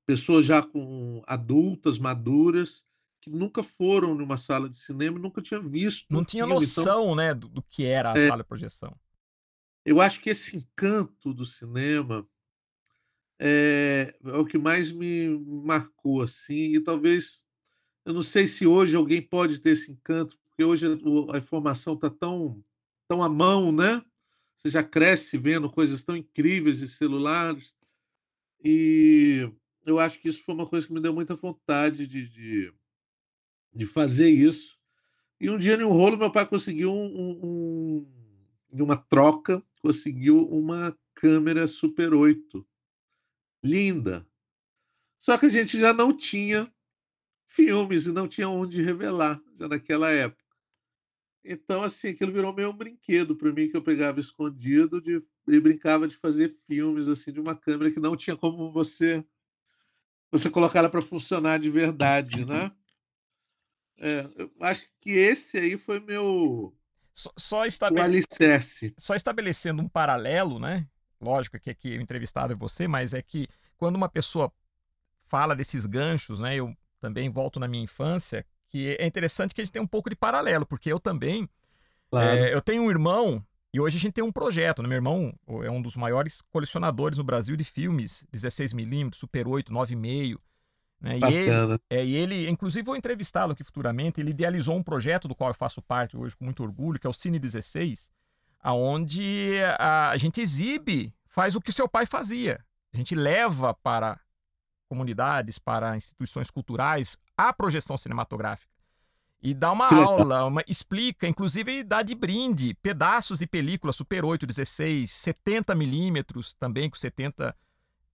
Pessoas 0.08 0.46
já 0.46 0.62
com 0.62 1.22
adultas, 1.26 1.98
maduras, 1.98 2.84
que 3.22 3.30
nunca 3.30 3.64
foram 3.64 4.14
numa 4.16 4.38
sala 4.38 4.70
de 4.70 4.78
cinema 4.78 5.18
e 5.18 5.22
nunca 5.22 5.42
tinham 5.42 5.68
visto 5.70 6.08
Não 6.10 6.24
tinha 6.24 6.46
filme, 6.46 6.66
então 6.66 6.86
noção, 6.86 7.16
né, 7.16 7.34
do 7.34 7.48
do 7.48 7.62
que 7.64 7.86
era 7.86 8.14
a 8.14 8.18
É. 8.18 8.28
sala 8.28 8.44
de 8.44 8.48
projeção. 8.48 8.96
Eu 9.86 10.00
acho 10.00 10.22
que 10.22 10.30
esse 10.30 10.56
encanto 10.56 11.34
do 11.34 11.46
cinema 11.46 12.26
eh, 13.40 14.14
é 14.24 14.38
o 14.38 14.46
que 14.46 14.58
mais 14.58 14.92
me 14.92 15.30
marcou, 15.66 16.22
assim, 16.22 16.76
e 16.76 16.80
talvez 16.80 17.44
eu 18.06 18.14
não 18.14 18.24
sei 18.24 18.48
se 18.48 18.68
hoje 18.68 18.96
alguém 18.96 19.22
pode 19.22 19.60
ter 19.60 19.72
esse 19.72 19.92
encanto, 19.92 20.38
porque 20.46 20.64
hoje 20.64 20.88
o 21.04 21.32
a 21.34 21.40
informação 21.40 21.96
está 21.96 22.10
tão 22.10 22.64
tão 23.10 23.24
à 23.24 23.30
mão, 23.30 23.72
né, 23.72 24.04
você 24.60 24.70
já 24.72 24.84
cresce 24.84 25.38
vendo 25.38 25.70
coisas 25.72 26.04
tão 26.04 26.16
incríveis 26.18 26.82
em 26.82 26.88
celulares, 26.90 27.74
e 28.64 29.52
eu 29.86 30.00
acho 30.00 30.20
que 30.20 30.30
isso 30.30 30.44
foi 30.44 30.56
uma 30.56 30.68
coisa 30.68 30.88
que 30.88 30.94
me 30.94 31.02
deu 31.02 31.14
muita 31.14 31.36
vontade 31.36 32.08
de 32.08 32.28
de 32.30 32.74
de 33.74 33.86
fazer 33.86 34.30
isso. 34.30 34.78
E 35.40 35.50
um 35.50 35.58
dia, 35.58 35.76
em 35.76 35.84
um 35.84 35.90
rolo, 35.94 36.18
meu 36.18 36.32
pai 36.32 36.48
conseguiu 36.48 36.94
um 36.94 37.06
um 37.06 38.08
um 38.74 38.84
uma 38.84 38.98
troca, 38.98 39.64
conseguiu 39.82 40.38
uma 40.50 40.98
câmera 41.16 41.68
Super 41.68 42.14
8. 42.14 42.66
Linda. 43.64 44.28
Só 45.20 45.38
que 45.38 45.48
a 45.48 45.50
gente 45.50 45.80
já 45.80 45.94
não 45.94 46.16
tinha 46.16 46.72
filmes 47.48 48.06
e 48.06 48.12
não 48.14 48.28
tinha 48.28 48.50
onde 48.50 48.82
revelar, 48.82 49.42
já 49.60 49.68
naquela 49.68 50.12
época. 50.12 50.44
Então, 51.46 51.84
assim, 51.84 52.10
aquilo 52.10 52.32
virou 52.32 52.54
meio 52.54 52.70
um 52.70 52.78
brinquedo 52.78 53.36
para 53.36 53.52
mim 53.52 53.68
que 53.70 53.76
eu 53.76 53.82
pegava 53.84 54.20
escondido 54.20 55.02
de 55.02 55.22
e 55.48 55.60
brincava 55.60 56.08
de 56.08 56.16
fazer 56.16 56.50
filmes, 56.68 57.08
assim, 57.08 57.34
de 57.34 57.40
uma 57.40 57.56
câmera 57.56 57.92
que 57.92 58.00
não 58.00 58.16
tinha 58.16 58.36
como 58.36 58.72
você 58.72 59.26
você 60.40 60.50
colocar 60.50 60.80
ela 60.80 60.90
para 60.90 61.02
funcionar 61.02 61.60
de 61.60 61.70
verdade, 61.70 62.44
né. 62.46 62.72
É, 64.00 64.28
eu 64.36 64.52
acho 64.62 64.86
que 65.00 65.12
esse 65.12 65.58
aí 65.58 65.78
foi 65.78 66.00
meu 66.00 66.76
Só 67.14 67.32
só 67.38 67.66
estabele 67.66 68.22
só 68.98 69.16
estabelecendo 69.16 69.82
um 69.82 69.88
paralelo, 69.88 70.60
né, 70.60 70.88
lógico 71.22 71.60
que 71.60 71.70
aqui 71.70 71.98
o 71.98 72.02
entrevistado 72.02 72.54
é 72.54 72.56
você, 72.56 72.88
mas 72.88 73.14
é 73.14 73.22
que 73.22 73.48
quando 73.78 73.96
uma 73.96 74.10
pessoa 74.10 74.52
fala 75.28 75.56
desses 75.56 75.86
ganchos, 75.86 76.40
né, 76.40 76.56
eu 76.56 76.76
também 77.00 77.30
volto 77.30 77.60
na 77.60 77.68
minha 77.68 77.84
infância, 77.84 78.46
que 78.70 78.96
é 79.00 79.06
interessante 79.06 79.54
que 79.54 79.62
a 79.62 79.64
gente 79.64 79.74
tem 79.74 79.82
um 79.82 79.88
pouco 79.88 80.10
de 80.10 80.16
paralelo, 80.16 80.66
porque 80.66 80.92
eu 80.92 81.00
também, 81.00 81.48
Claro. 82.10 82.40
eh, 82.40 82.54
eu 82.54 82.62
tenho 82.62 82.84
um 82.84 82.90
irmão 82.92 83.46
e 83.74 83.80
hoje 83.80 83.98
a 83.98 84.00
gente 84.00 84.14
tem 84.14 84.24
um 84.24 84.32
projeto, 84.32 84.82
né, 84.82 84.88
meu 84.88 84.98
irmão 84.98 85.34
é 85.64 85.72
um 85.72 85.82
dos 85.82 85.96
maiores 85.96 86.42
colecionadores 86.52 87.18
no 87.18 87.24
Brasil 87.24 87.56
de 87.56 87.64
filmes 87.64 88.26
16 88.32 88.74
milímetros, 88.74 89.20
Super 89.20 89.48
8, 89.48 89.74
9,5, 89.74 90.40
né, 91.02 91.18
e 91.18 91.34
ele 91.34 91.80
é, 91.90 92.06
e 92.06 92.16
ele 92.16 92.50
inclusive 92.50 92.86
vou 92.86 92.96
entrevistá-lo 92.96 93.54
aqui 93.54 93.64
futuramente, 93.64 94.22
ele 94.22 94.32
idealizou 94.32 94.76
um 94.76 94.84
projeto 94.84 95.28
do 95.28 95.36
qual 95.36 95.50
eu 95.50 95.56
faço 95.56 95.82
parte 95.82 96.16
hoje 96.16 96.36
com 96.36 96.46
muito 96.46 96.62
orgulho, 96.62 97.00
que 97.00 97.08
é 97.08 97.10
o 97.10 97.14
Cine 97.14 97.40
16, 97.40 98.10
aonde 98.60 99.56
a 99.80 100.10
a 100.10 100.18
gente 100.18 100.40
exibe, 100.40 101.14
faz 101.28 101.56
o 101.56 101.62
que 101.62 101.72
o 101.72 101.74
seu 101.74 101.90
pai 101.90 102.06
fazia. 102.06 102.64
A 102.94 102.98
gente 102.98 103.16
leva 103.16 103.74
para 103.74 104.20
comunidades, 104.88 105.58
para 105.58 105.98
instituições 105.98 106.52
culturais, 106.52 107.18
a 107.36 107.52
projeção 107.52 107.98
cinematográfica. 107.98 108.73
E 109.44 109.54
dá 109.54 109.74
uma 109.74 109.94
aula, 109.94 110.46
uma 110.46 110.64
explica, 110.66 111.28
inclusive 111.28 111.84
dá 111.84 112.02
de 112.02 112.16
brinde 112.16 112.74
pedaços 112.76 113.40
de 113.40 113.46
película 113.46 113.92
Super 113.92 114.24
8, 114.24 114.48
16, 114.48 115.12
70 115.12 115.76
milímetros 115.76 116.54
também, 116.54 116.90
que 116.90 116.96
o 116.96 117.00
70 117.00 117.54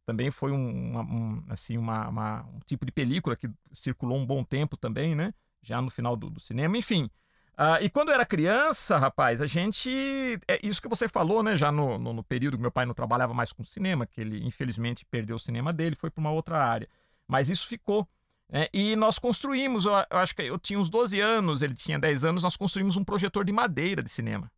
também 0.07 0.31
foi 0.31 0.51
um 0.51 0.89
uma 0.89 1.01
um 1.01 1.43
assim, 1.47 1.77
uma 1.77 2.09
uma 2.09 2.41
um 2.47 2.59
tipo 2.65 2.83
de 2.83 2.91
película 2.91 3.35
que 3.35 3.47
circulou 3.71 4.17
um 4.17 4.25
bom 4.25 4.43
tempo 4.43 4.75
também, 4.75 5.13
né, 5.13 5.31
já 5.61 5.79
no 5.79 5.91
final 5.91 6.15
do 6.15 6.31
do 6.31 6.39
cinema, 6.39 6.75
enfim. 6.75 7.07
Ah, 7.55 7.79
e 7.79 7.89
quando 7.91 8.09
eu 8.09 8.15
era 8.15 8.25
criança, 8.25 8.97
rapaz, 8.97 9.39
a 9.39 9.45
gente 9.45 10.39
é 10.47 10.59
isso 10.63 10.81
que 10.81 10.87
você 10.87 11.07
falou, 11.07 11.43
né, 11.43 11.55
já 11.55 11.71
no 11.71 11.99
no 11.99 12.11
no 12.11 12.23
período 12.23 12.57
que 12.57 12.61
meu 12.61 12.71
pai 12.71 12.87
não 12.87 12.93
trabalhava 12.95 13.35
mais 13.35 13.53
com 13.53 13.63
cinema, 13.63 14.07
que 14.07 14.19
ele 14.19 14.43
infelizmente 14.43 15.05
perdeu 15.05 15.35
o 15.35 15.39
cinema 15.39 15.71
dele, 15.71 15.95
foi 15.95 16.09
para 16.09 16.21
uma 16.21 16.31
outra 16.31 16.57
área. 16.57 16.89
Mas 17.27 17.49
isso 17.49 17.67
ficou, 17.67 18.07
né, 18.51 18.67
e 18.73 18.95
nós 18.95 19.19
construímos, 19.19 19.85
eu 19.85 19.91
eu 19.91 20.17
acho 20.17 20.35
que 20.35 20.41
eu 20.41 20.57
tinha 20.57 20.79
uns 20.79 20.89
12 20.89 21.19
anos, 21.19 21.61
ele 21.61 21.75
tinha 21.75 21.99
10 21.99 22.25
anos, 22.25 22.43
nós 22.43 22.57
construímos 22.57 22.97
um 22.97 23.03
projetor 23.03 23.45
de 23.45 23.51
madeira 23.51 24.01
de 24.01 24.09
cinema. 24.09 24.51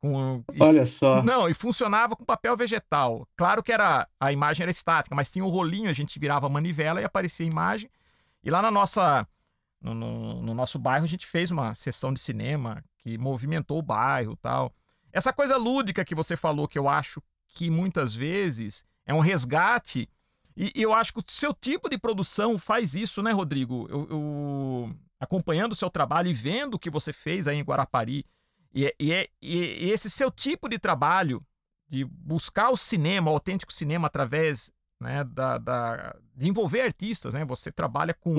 Com 0.00 0.44
e 0.52 0.62
Olha 0.62 0.84
só. 0.84 1.22
não, 1.22 1.48
e 1.48 1.54
funcionava 1.54 2.16
com 2.16 2.24
papel 2.24 2.56
vegetal. 2.56 3.26
Claro 3.36 3.62
que 3.62 3.72
era 3.72 4.06
a 4.20 4.32
imagem 4.32 4.62
era 4.62 4.70
estática, 4.70 5.14
mas 5.14 5.30
tinha 5.30 5.44
um 5.44 5.48
rolinho, 5.48 5.88
a 5.88 5.92
gente 5.92 6.18
virava 6.18 6.46
a 6.46 6.50
manivela 6.50 7.00
e 7.00 7.04
aparecia 7.04 7.46
a 7.46 7.48
imagem. 7.48 7.90
E 8.42 8.50
lá 8.50 8.60
na 8.60 8.70
nossa 8.70 9.26
no 9.80 9.94
no 9.94 10.42
no 10.42 10.54
nosso 10.54 10.78
bairro, 10.78 11.04
a 11.04 11.08
gente 11.08 11.26
fez 11.26 11.50
uma 11.50 11.74
sessão 11.74 12.12
de 12.12 12.20
cinema 12.20 12.84
que 12.98 13.16
movimentou 13.16 13.78
o 13.78 13.82
bairro, 13.82 14.36
tal. 14.36 14.74
Essa 15.12 15.32
coisa 15.32 15.56
lúdica 15.56 16.04
que 16.04 16.14
você 16.14 16.36
falou, 16.36 16.68
que 16.68 16.78
eu 16.78 16.88
acho 16.88 17.22
que 17.48 17.70
muitas 17.70 18.14
vezes 18.14 18.84
é 19.06 19.14
um 19.14 19.20
resgate, 19.20 20.10
e 20.56 20.72
eu 20.82 20.92
acho 20.92 21.12
que 21.12 21.20
o 21.20 21.24
seu 21.28 21.52
tipo 21.52 21.88
de 21.88 21.98
produção 21.98 22.58
faz 22.58 22.94
isso, 22.94 23.22
né, 23.22 23.30
Rodrigo? 23.30 23.86
Eu 23.90 24.06
eu 24.10 24.96
acompanhando 25.20 25.72
o 25.72 25.76
seu 25.76 25.90
trabalho 25.90 26.28
e 26.28 26.32
vendo 26.32 26.74
o 26.74 26.78
que 26.78 26.90
você 26.90 27.12
fez 27.12 27.46
aí 27.46 27.58
em 27.58 27.62
Guarapari, 27.62 28.24
e 28.74 28.86
é 28.86 28.94
e 28.98 29.12
é 29.12 29.28
e 29.42 29.86
e 29.86 29.90
esse 29.90 30.08
seu 30.08 30.30
tipo 30.30 30.68
de 30.68 30.78
trabalho, 30.78 31.42
de 31.88 32.04
buscar 32.04 32.70
o 32.70 32.76
cinema, 32.76 33.30
o 33.30 33.34
autêntico 33.34 33.72
cinema 33.72 34.06
através, 34.06 34.70
né, 35.00 35.24
da 35.24 35.58
da 35.58 36.16
de 36.34 36.48
envolver 36.48 36.80
artistas, 36.80 37.34
né, 37.34 37.44
você 37.44 37.70
trabalha 37.70 38.14
com 38.14 38.36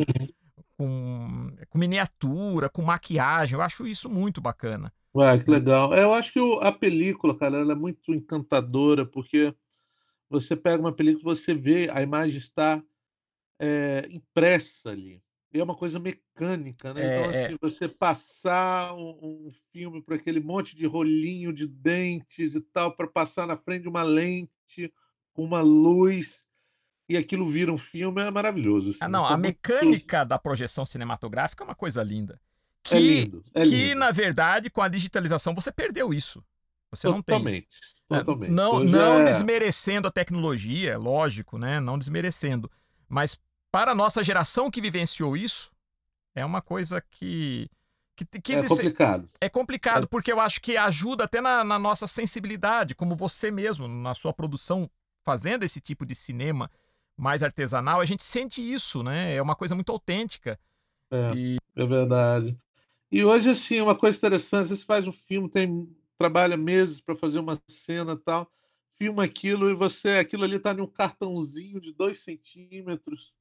com 0.77 1.55
com 1.69 1.77
miniatura, 1.77 2.69
com 2.69 2.81
maquiagem, 2.81 3.55
eu 3.55 3.61
acho 3.61 3.85
isso 3.87 4.09
muito 4.09 4.41
bacana. 4.41 4.91
Ué, 5.15 5.39
que 5.39 5.49
legal. 5.49 5.93
É, 5.93 6.03
eu 6.03 6.13
acho 6.13 6.31
que 6.31 6.39
o 6.39 6.59
a 6.59 6.71
película, 6.71 7.35
cara, 7.37 7.57
ela 7.57 7.73
é 7.73 7.75
muito 7.75 8.13
encantadora, 8.13 9.05
porque 9.05 9.55
você 10.29 10.55
pega 10.55 10.79
uma 10.81 10.93
película, 10.93 11.35
você 11.35 11.53
vê, 11.53 11.89
a 11.91 12.01
imagem 12.01 12.37
está, 12.37 12.81
eh, 13.59 14.07
impressa 14.11 14.91
ali. 14.91 15.21
É 15.53 15.63
uma 15.63 15.75
coisa 15.75 15.99
mecânica, 15.99 16.93
né, 16.93 17.01
então, 17.05 17.31
É, 17.31 17.35
é. 17.43 17.45
assim, 17.47 17.57
você 17.59 17.87
passar 17.87 18.93
um 18.93 19.47
um 19.47 19.51
filme 19.71 20.01
por 20.03 20.13
aquele 20.15 20.39
monte 20.39 20.75
de 20.75 20.85
rolinho 20.85 21.51
de 21.53 21.65
dentes 21.67 22.53
e 22.53 22.61
tal, 22.61 22.95
pra 22.95 23.07
passar 23.07 23.47
na 23.47 23.57
frente 23.57 23.83
de 23.83 23.89
uma 23.89 24.03
lente, 24.03 24.93
com 25.33 25.43
uma 25.43 25.61
luz, 25.61 26.45
e 27.09 27.17
aquilo 27.17 27.47
vira 27.49 27.71
um 27.73 27.77
filme, 27.77 28.21
é 28.21 28.29
maravilhoso, 28.29 28.89
Ah, 28.89 28.91
assim, 28.91 29.03
eu 29.05 29.09
não, 29.09 29.25
a 29.25 29.31
muito 29.37 29.41
mecânica 29.47 30.23
da 30.25 30.37
projeção 30.37 30.85
cinematográfica 30.85 31.63
é 31.63 31.65
uma 31.67 31.75
coisa 31.75 32.03
linda. 32.03 32.39
É 32.85 32.89
Que 32.89 32.99
lindo, 32.99 33.41
é 33.55 33.63
que 33.63 33.69
lindo. 33.69 33.99
na 33.99 34.11
verdade, 34.11 34.69
com 34.69 34.81
a 34.81 34.87
digitalização, 34.87 35.55
você 35.55 35.71
perdeu 35.71 36.13
isso. 36.13 36.43
Você 36.97 37.07
não 37.07 37.21
tem. 37.21 37.37
Totalmente, 37.37 37.67
totalmente. 38.07 38.51
não 38.51 38.75
Hoje 38.77 38.91
não 38.91 39.19
é 39.21 39.25
desmerecendo 39.25 40.07
a 40.07 40.11
tecnologia, 40.11 40.97
lógico, 40.97 41.57
né, 41.57 41.79
não 41.79 41.97
desmerecendo, 41.97 42.69
mas 43.07 43.39
para 43.71 43.91
a 43.91 43.95
nossa 43.95 44.23
geração 44.23 44.71
que 44.71 44.81
vivenciou 44.81 45.35
isso, 45.37 45.71
é 46.35 46.43
uma 46.45 46.61
coisa 46.61 47.01
que 47.01 47.69
que 48.15 48.25
que 48.41 48.53
É 48.53 48.61
de 48.61 48.63
se 48.63 48.75
complicado. 48.75 49.29
é 49.39 49.49
complicado, 49.49 50.03
É 50.05 50.07
porque 50.07 50.31
eu 50.31 50.39
acho 50.39 50.59
que 50.59 50.75
ajuda 50.77 51.25
até 51.25 51.39
na 51.41 51.63
na 51.63 51.77
nossa 51.77 52.07
sensibilidade, 52.07 52.95
como 52.95 53.15
você 53.15 53.51
mesmo, 53.51 53.87
na 53.87 54.13
sua 54.13 54.33
produção, 54.33 54.89
fazendo 55.23 55.63
esse 55.63 55.79
tipo 55.81 56.05
de 56.05 56.15
cinema 56.15 56.71
mais 57.15 57.43
artesanal, 57.43 57.99
a 57.99 58.05
gente 58.05 58.23
sente 58.23 58.61
isso, 58.61 59.03
né, 59.03 59.35
é 59.35 59.41
uma 59.41 59.55
coisa 59.55 59.75
muito 59.75 59.91
autêntica. 59.91 60.59
É, 61.11 61.31
E 61.35 61.57
é 61.75 61.85
verdade. 61.85 62.57
E 63.11 63.23
hoje, 63.23 63.49
assim, 63.49 63.79
uma 63.81 63.95
coisa 63.95 64.17
interessante, 64.17 64.69
você 64.69 64.83
faz 64.85 65.07
um 65.07 65.11
filme, 65.13 65.49
tem 65.49 65.87
trabalha 66.17 66.57
meses 66.57 66.99
para 66.99 67.15
fazer 67.15 67.39
uma 67.39 67.61
cena, 67.69 68.15
tal, 68.17 68.51
filma 68.97 69.23
aquilo 69.23 69.69
e 69.69 69.73
você 69.73 70.17
aquilo 70.17 70.43
ali 70.43 70.59
tá 70.59 70.73
em 70.73 70.81
um 70.81 70.87
cartãozinho 70.87 71.79
de 71.79 71.93
2 71.93 72.19
centímetros. 72.19 73.35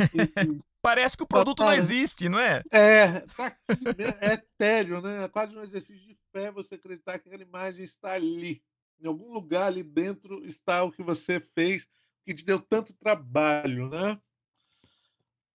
E 0.00 0.06
Parece 0.86 1.16
que 1.16 1.24
o 1.24 1.26
tá 1.26 1.34
produto 1.34 1.60
não 1.64 1.66
tá 1.66 1.76
existe, 1.76 2.28
não 2.28 2.38
é? 2.38 2.62
É, 2.70 3.20
tá 3.36 3.46
aqui 3.46 3.84
mesmo, 3.96 4.18
é 4.20 4.34
etéreo, 4.34 5.00
né, 5.00 5.24
é 5.24 5.28
quase 5.28 5.56
um 5.56 5.62
exercício 5.62 6.00
de 6.06 6.16
fé 6.32 6.52
você 6.52 6.76
acreditar 6.76 7.18
que 7.18 7.28
aquela 7.28 7.42
imagem 7.42 7.84
está 7.84 8.12
ali. 8.12 8.62
Em 9.00 9.08
algum 9.08 9.32
lugar 9.32 9.66
ali 9.66 9.82
dentro 9.82 10.44
está 10.44 10.84
o 10.84 10.92
que 10.92 11.02
você 11.02 11.40
fez, 11.40 11.88
que 12.24 12.32
te 12.32 12.44
deu 12.44 12.60
tanto 12.60 12.94
trabalho, 12.94 13.88
né. 13.88 14.16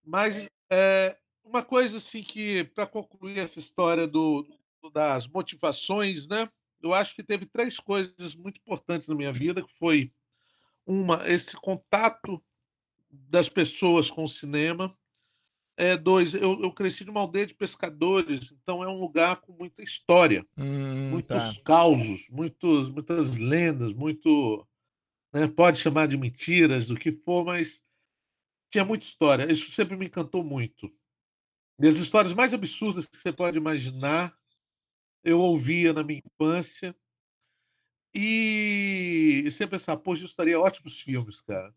Mas, 0.04 0.48
eh, 0.70 1.16
uma 1.42 1.62
coisa 1.62 1.96
assim 1.96 2.22
que 2.22 2.64
para 2.64 2.86
concluir 2.86 3.38
essa 3.38 3.58
história 3.58 4.06
do 4.06 4.46
das 4.90 5.26
motivações, 5.28 6.26
né, 6.28 6.48
eu 6.82 6.92
acho 6.94 7.14
que 7.14 7.22
teve 7.22 7.46
3 7.46 7.78
coisas 7.78 8.34
muito 8.34 8.58
importantes 8.60 9.08
na 9.08 9.14
minha 9.14 9.32
vida, 9.32 9.62
que 9.62 9.72
foi, 9.78 10.12
uma, 10.86 11.28
esse 11.30 11.56
contato 11.56 12.42
das 13.10 13.48
pessoas 13.48 14.10
com 14.10 14.24
o 14.24 14.28
cinema. 14.28 14.96
Eh, 15.78 15.96
2, 15.96 16.34
eu 16.34 16.60
eu 16.62 16.72
cresci 16.72 17.04
numa 17.04 17.20
aldeia 17.20 17.46
de 17.46 17.54
pescadores, 17.54 18.52
então 18.52 18.84
é 18.84 18.88
um 18.88 19.00
lugar 19.00 19.40
com 19.40 19.52
muita 19.54 19.82
história, 19.82 20.46
Hum, 20.56 21.22
muitos 21.22 21.26
tá. 21.26 21.62
causos, 21.64 22.28
muitos 22.30 22.90
muitas 22.90 23.36
lendas, 23.36 23.92
muito 23.94 24.66
né, 25.34 25.48
pode 25.48 25.78
chamar 25.80 26.08
de 26.08 26.16
mentiras, 26.18 26.86
do 26.86 26.96
que 26.96 27.12
for, 27.12 27.44
mas 27.44 27.82
tinha 28.72 28.84
muita 28.84 29.04
história, 29.06 29.50
isso 29.52 29.70
sempre 29.72 29.96
me 29.96 30.06
encantou 30.06 30.44
muito. 30.44 30.90
E 31.80 31.86
as 31.88 31.96
histórias 31.96 32.32
mais 32.34 32.54
absurdas 32.54 33.06
que 33.06 33.16
você 33.16 33.32
pode 33.32 33.58
imaginar, 33.58 34.36
eu 35.24 35.40
ouvia 35.40 35.92
na 35.92 36.02
minha 36.04 36.22
infância 36.24 36.94
e 38.14 39.48
sempre 39.50 39.78
pensava: 39.78 40.00
"Poxa, 40.00 40.24
isso 40.24 40.36
daria 40.36 40.60
ótimos 40.60 41.00
filmes, 41.00 41.40
cara". 41.40 41.74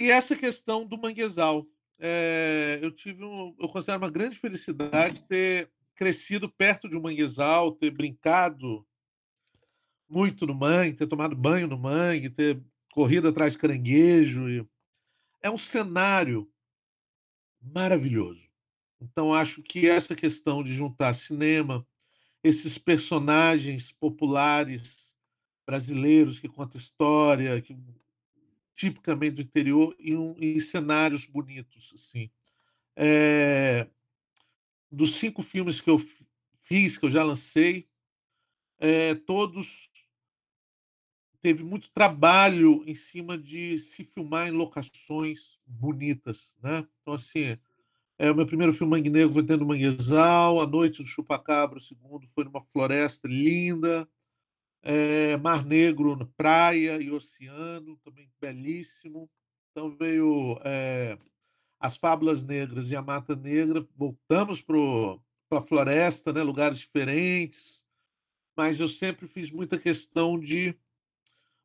E 0.00 0.10
essa 0.10 0.34
questão 0.36 0.84
do 0.86 0.98
manguezal, 0.98 1.66
eh, 1.98 2.78
eu 2.82 2.90
tive 2.90 3.24
um 3.24 3.54
eu 3.60 3.68
considero 3.68 3.98
uma 3.98 4.10
grande 4.10 4.36
felicidade 4.36 5.22
ter 5.28 5.70
crescido 5.94 6.50
perto 6.50 6.88
de 6.88 6.96
um 6.96 7.00
manguezal, 7.02 7.72
ter 7.72 7.90
brincado 7.90 8.84
muito 10.08 10.46
no 10.46 10.54
mangue, 10.54 10.96
ter 10.96 11.06
tomado 11.06 11.34
banho 11.36 11.66
no 11.66 11.78
mangue, 11.78 12.28
ter 12.30 12.62
corrido 12.92 13.28
atrás 13.28 13.52
de 13.52 13.58
caranguejo 13.58 14.48
e 14.48 14.66
é 15.42 15.50
um 15.50 15.58
cenário 15.58 16.48
maravilhoso. 17.60 18.43
Então 19.04 19.34
acho 19.34 19.62
que 19.62 19.86
essa 19.86 20.14
questão 20.14 20.62
de 20.64 20.72
juntar 20.74 21.14
cinema, 21.14 21.86
esses 22.42 22.78
personagens 22.78 23.92
populares 23.92 25.10
brasileiros 25.66 26.38
que 26.38 26.48
contam 26.48 26.80
história, 26.80 27.60
que 27.60 27.76
tipicamente 28.74 29.36
do 29.36 29.42
interior, 29.42 29.94
em 29.98 30.16
um 30.16 30.34
em 30.40 30.58
cenários 30.60 31.26
bonitos, 31.26 31.92
assim. 31.94 32.30
Eh, 32.96 33.86
dos 34.90 35.14
5 35.16 35.42
filmes 35.42 35.80
que 35.80 35.90
eu 35.90 35.98
fi 35.98 36.24
fiz, 36.62 36.96
que 36.96 37.04
eu 37.04 37.10
já 37.10 37.22
lancei, 37.22 37.86
eh, 38.80 39.14
todos 39.14 39.90
teve 41.42 41.62
muito 41.62 41.90
trabalho 41.90 42.82
em 42.86 42.94
cima 42.94 43.36
de 43.36 43.78
se 43.78 44.02
filmar 44.02 44.48
em 44.48 44.52
locações 44.52 45.58
bonitas, 45.66 46.54
né. 46.62 46.86
Então 47.02 47.14
assim, 47.14 47.58
eh, 48.18 48.30
o 48.30 48.34
meu 48.34 48.46
primeiro 48.46 48.72
filme 48.72 48.96
Mangue 48.96 49.10
Negro 49.10 49.32
foi 49.32 49.42
dentro 49.42 49.64
do 49.64 49.68
manguezal, 49.68 50.60
A 50.60 50.66
Noite 50.66 51.02
do 51.02 51.08
Chupacabra, 51.08 51.78
o 51.78 51.80
segundo 51.80 52.26
foi 52.34 52.44
numa 52.44 52.60
floresta 52.60 53.28
linda, 53.28 54.08
eh, 54.82 55.36
Mar 55.38 55.64
Negro 55.64 56.16
praia 56.36 57.00
e 57.02 57.10
oceano, 57.10 57.98
também 58.04 58.30
belíssimo. 58.40 59.30
Então 59.72 59.90
veio, 59.96 60.58
eh, 60.64 61.18
As 61.80 61.96
Fábulas 61.98 62.44
Negras 62.44 62.90
e 62.90 62.96
A 62.96 63.02
Mata 63.02 63.36
Negra, 63.36 63.86
voltamos 63.96 64.62
para 64.62 64.78
a 65.52 65.62
floresta, 65.62 66.32
né, 66.32 66.42
lugares 66.42 66.78
diferentes, 66.78 67.84
mas 68.56 68.80
eu 68.80 68.88
sempre 68.88 69.26
fiz 69.28 69.50
muita 69.50 69.78
questão 69.78 70.38
de 70.38 70.76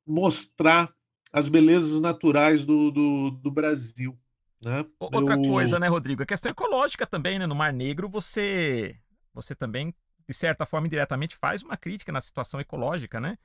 mostrar 0.06 0.96
as 1.32 1.50
belezas 1.50 2.00
naturais 2.00 2.66
do 2.66 2.92
do 2.92 3.32
do 3.32 3.52
Brasil, 3.52 4.18
né. 4.64 4.86
Outra 5.00 5.38
coisa, 5.38 5.76
Eu 5.76 5.80
né, 5.80 5.88
Rodrigo, 5.88 6.24
a 6.24 6.26
questão 6.26 6.52
ecológica 6.52 7.08
também, 7.08 7.40
né, 7.40 7.48
no 7.48 7.56
Mar 7.56 7.72
Negro 7.74 8.10
você 8.10 9.00
você 9.34 9.56
também, 9.56 9.94
de 10.28 10.34
certa 10.34 10.66
forma, 10.66 10.88
indiretamente 10.88 11.36
faz 11.36 11.64
uma 11.64 11.78
crítica 11.78 12.12
na 12.12 12.20
situação 12.20 12.60
ecológica, 12.60 13.20
né? 13.20 13.38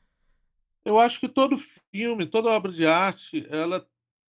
Eu 0.85 0.99
acho 0.99 1.21
que 1.21 1.29
todo 1.29 1.57
filme, 1.93 2.27
toda 2.27 2.51
obra 2.51 2.71
de 2.73 2.87
arte, 2.87 3.47
ela 3.51 3.87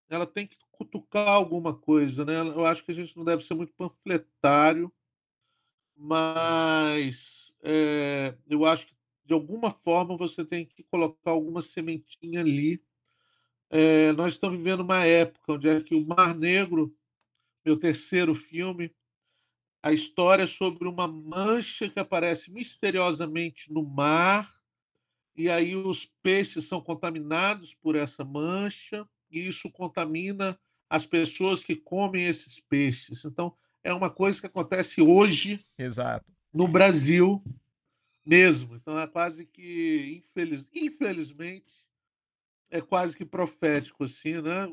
ela 0.08 0.28
tem 0.28 0.45
que 0.45 0.56
cutucar 0.71 1.28
alguma 1.30 1.74
coisa, 1.76 2.24
né, 2.24 2.39
eu 2.39 2.63
acho 2.65 2.84
que 2.86 2.91
a 2.91 2.93
gente 2.93 3.17
não 3.17 3.24
deve 3.26 3.43
ser 3.43 3.56
muito 3.56 3.74
panfletário 3.74 4.93
mas, 5.95 7.54
eh, 7.63 8.36
eu 8.48 8.65
acho 8.65 8.88
que 8.88 8.95
de 9.26 9.34
alguma 9.34 9.71
forma 9.71 10.17
você 10.17 10.45
tem 10.45 10.65
que 10.65 10.84
colocar 10.84 11.32
alguma 11.32 11.62
sementinha 11.62 12.41
ali. 12.41 12.84
Eh, 13.77 14.13
nós 14.13 14.35
estamos 14.35 14.57
vivendo 14.57 14.79
uma 14.79 15.03
época 15.03 15.51
onde 15.51 15.67
é 15.67 15.81
que 15.81 15.93
o 15.93 16.07
Mar 16.07 16.33
Negro, 16.33 16.95
meu 17.65 17.77
terceiro 17.77 18.33
filme, 18.33 18.89
a 19.83 19.91
história 19.91 20.43
é 20.43 20.47
sobre 20.47 20.88
uma 20.88 21.09
mancha 21.09 21.89
que 21.89 21.99
aparece 21.99 22.49
misteriosamente 22.49 23.73
no 23.73 23.83
mar, 23.83 24.49
e 25.35 25.49
aí 25.49 25.75
os 25.75 26.05
peixes 26.23 26.69
são 26.69 26.79
contaminados 26.79 27.73
por 27.73 27.97
essa 27.97 28.23
mancha, 28.23 29.05
e 29.29 29.45
isso 29.45 29.69
contamina 29.69 30.57
as 30.89 31.05
pessoas 31.05 31.61
que 31.61 31.75
comem 31.75 32.25
esses 32.25 32.61
peixes. 32.61 33.25
Então, 33.25 33.53
é 33.83 33.93
uma 33.93 34.09
coisa 34.09 34.39
que 34.39 34.47
acontece 34.47 35.01
hoje 35.01 35.59
Exato. 35.77 36.25
no 36.53 36.65
Brasil 36.65 37.43
mesmo, 38.25 38.77
então 38.77 38.97
é 38.97 39.05
quase 39.05 39.45
que 39.45 40.23
infeliz 40.23 40.65
infelizmente, 40.73 41.85
é 42.71 42.82
quase 42.82 43.15
que 43.17 43.25
profético, 43.25 44.04
assim, 44.06 44.41
né, 44.41 44.67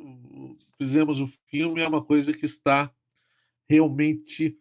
fizemos 0.78 1.20
o 1.20 1.26
filme, 1.46 1.80
é 1.82 1.88
uma 1.88 2.04
coisa 2.04 2.32
que 2.32 2.46
está 2.46 2.92
realmente 3.68 4.58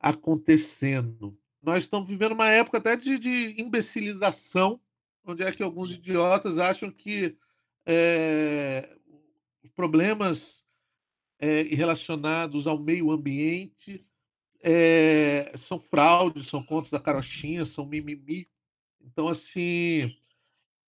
acontecendo. 0.00 1.38
Nós 1.62 1.84
estamos 1.84 2.08
vivendo 2.08 2.32
uma 2.32 2.48
época 2.50 2.78
até 2.78 2.96
de 2.96 3.18
de 3.18 3.60
imbecilização, 3.60 4.80
onde 5.24 5.42
é 5.44 5.52
que 5.52 5.62
alguns 5.62 5.92
idiotas 5.92 6.58
acham 6.58 6.90
que, 6.90 7.36
eh, 7.86 8.88
problemas, 9.74 10.64
eh, 11.40 11.62
relacionados 11.64 12.66
ao 12.66 12.78
meio 12.78 13.10
ambiente, 13.12 14.04
eh, 14.62 15.52
são 15.56 15.78
fraude, 15.80 16.44
são 16.44 16.62
contos 16.64 16.90
da 16.90 17.00
carochinha, 17.00 17.64
são 17.64 17.86
mimimi. 17.86 18.48
Então, 19.00 19.28
assim, 19.28 20.14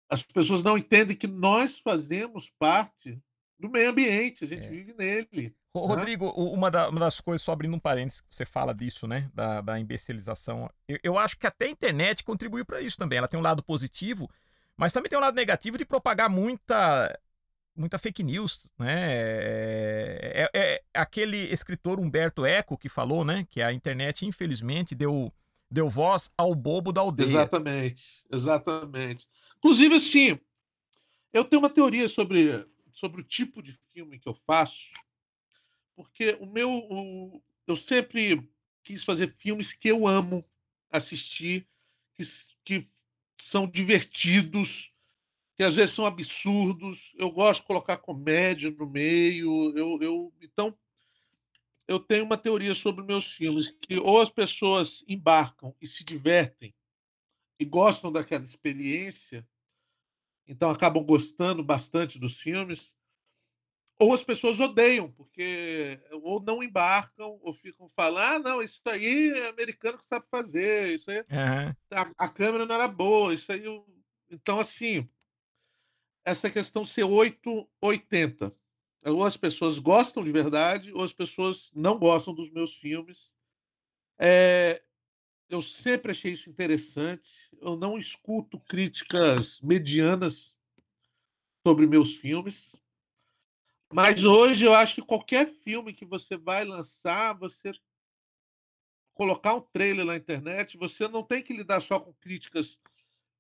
as 0.10 0.24
pessoas 0.24 0.64
não 0.64 0.78
entendem 0.78 1.16
que 1.18 1.28
nós 1.28 1.80
fazemos 1.80 2.50
parte 2.60 3.20
do 3.60 3.70
meio 3.70 3.90
ambiente, 3.90 4.44
a 4.44 4.48
gente 4.48 4.66
É. 4.66 4.70
vive 4.70 4.94
nele, 4.98 5.28
né. 5.34 5.52
Rodrigo, 5.76 6.30
uma 6.32 6.72
da 6.72 6.90
uma 6.90 7.00
das 7.00 7.20
coisas 7.22 7.42
só 7.44 7.52
abrindo 7.52 7.76
um 7.76 7.80
parênteses, 7.80 8.22
que 8.22 8.28
você 8.36 8.46
fala 8.46 8.74
disso, 8.74 9.08
né, 9.08 9.30
da 9.34 9.62
da 9.62 9.80
imbecilização, 9.80 10.70
eu 10.88 11.00
eu 11.04 11.18
acho 11.20 11.38
que 11.38 11.46
até 11.48 11.66
a 11.66 11.70
internet 11.70 12.24
contribuiu 12.24 12.66
para 12.66 12.82
isso 12.82 12.98
também, 12.98 13.18
ela 13.20 13.28
tem 13.28 13.40
um 13.40 13.44
lado 13.44 13.64
positivo, 13.64 14.30
mas 14.76 14.94
também 14.94 15.10
tem 15.10 15.18
um 15.20 15.22
lado 15.22 15.36
negativo 15.36 15.78
de 15.78 15.86
propagar 15.86 16.30
muita 16.30 17.20
muita 17.76 18.00
fake 18.00 18.24
news, 18.24 18.68
né, 18.80 18.96
eh 19.12 20.50
eh 20.54 20.60
eh, 20.76 20.84
aquele 20.96 21.38
escritor 21.54 22.00
Humberto 22.00 22.44
Eco 22.46 22.76
que 22.78 22.90
falou, 22.90 23.24
né, 23.24 23.46
que 23.50 23.62
a 23.62 23.72
internet 23.72 24.26
infelizmente 24.26 24.96
deu 24.96 25.32
deu 25.70 25.90
voz 25.90 26.30
ao 26.38 26.56
bobo 26.56 26.92
da 26.92 27.02
aldeia. 27.02 27.28
Exatamente, 27.28 28.04
exatamente. 28.32 29.28
Inclusive, 29.58 29.96
assim, 29.96 30.40
eu 31.34 31.46
tenho 31.46 31.62
uma 31.62 31.70
teoria 31.70 32.08
sobre 32.08 32.68
sobre 32.94 33.22
o 33.22 33.24
tipo 33.26 33.62
de 33.64 33.74
filme 33.94 34.20
que 34.20 34.28
eu 34.30 34.34
faço, 34.34 34.94
porque 35.96 36.38
o 36.40 36.46
meu 36.46 36.70
o 36.72 37.42
eu 37.68 37.76
sempre 37.76 38.42
quis 38.84 39.04
fazer 39.04 39.28
filmes 39.36 39.74
que 39.74 39.90
eu 39.90 40.08
amo 40.08 40.44
assistir, 40.90 41.68
que 42.16 42.24
que 42.66 42.88
são 43.40 43.68
divertidos, 43.68 44.92
que 45.56 45.64
às 45.64 45.76
vezes 45.78 45.96
são 45.96 46.06
absurdos, 46.06 47.14
eu 47.18 47.32
gosto 47.32 47.62
de 47.62 47.68
colocar 47.68 47.98
comédia 47.98 48.72
no 48.72 48.90
meio, 48.90 49.78
eu 49.78 50.00
eu 50.02 50.34
então 50.42 50.78
eu 51.88 52.00
tenho 52.00 52.26
uma 52.26 52.38
teoria 52.38 52.76
sobre 52.76 53.04
meus 53.04 53.26
filmes, 53.34 53.72
que 53.72 53.98
ou 53.98 54.20
as 54.22 54.30
pessoas 54.30 55.04
embarcam 55.08 55.74
e 55.82 55.88
se 55.88 56.04
divertem, 56.04 56.74
e 57.60 57.66
gostam 57.66 58.12
daquela 58.12 58.44
experiência 58.44 59.48
então 60.48 60.70
acabam 60.70 61.04
gostando 61.04 61.64
bastante 61.64 62.18
dos 62.18 62.40
filmes 62.40 62.92
ou 64.00 64.14
as 64.14 64.24
pessoas 64.24 64.60
odeiam, 64.60 65.12
porque 65.12 66.00
ou 66.12 66.40
não 66.42 66.62
embarcam, 66.62 67.40
ou 67.42 67.54
ficam 67.54 67.90
falando: 67.90 68.46
"Ah, 68.48 68.52
não, 68.52 68.62
isso 68.62 68.82
aí 68.88 69.30
é 69.32 69.48
americano 69.50 69.98
que 69.98 70.06
sabe 70.06 70.26
fazer, 70.30 70.90
isso 70.96 71.10
aí 71.10 71.26
Aham. 71.30 71.76
a 71.94 72.12
a 72.26 72.30
câmera 72.30 72.66
não 72.66 72.76
era 72.76 72.88
boa, 72.88 73.34
isso 73.34 73.52
aí 73.52 73.68
o" 73.68 73.86
então 74.32 74.60
assim 74.60 75.10
essa 76.26 76.50
questão 76.50 76.86
ser 76.86 77.04
8, 77.04 77.68
80. 77.82 78.54
Ou 79.06 79.24
as 79.24 79.38
pessoas 79.38 79.80
gostam 79.80 80.24
de 80.24 80.32
verdade, 80.32 80.92
ou 80.94 81.04
as 81.04 81.14
pessoas 81.14 81.72
não 81.74 81.98
gostam 81.98 82.34
dos 82.34 82.50
meus 82.52 82.76
filmes. 82.76 83.32
Eh, 84.20 84.82
eu 85.50 85.62
sempre 85.62 86.12
achei 86.12 86.34
isso 86.34 86.50
interessante, 86.50 87.30
eu 87.62 87.76
não 87.76 87.98
escuto 87.98 88.60
críticas 88.60 89.60
medianas 89.62 90.56
sobre 91.66 91.88
meus 91.88 92.16
filmes. 92.16 92.76
Mas 93.92 94.24
hoje 94.24 94.66
eu 94.66 94.74
acho 94.74 94.96
que 94.96 95.02
qualquer 95.02 95.48
filme 95.48 95.94
que 95.94 96.06
você 96.06 96.38
vai 96.38 96.66
lançar, 96.66 97.34
você 97.34 97.72
colocar 99.14 99.56
um 99.56 99.62
trailer 99.62 100.06
na 100.06 100.16
internet, 100.16 100.78
você 100.78 101.08
não 101.08 101.24
tem 101.24 101.42
que 101.42 101.54
lidar 101.54 101.80
só 101.80 102.00
com 102.00 102.14
críticas 102.14 102.78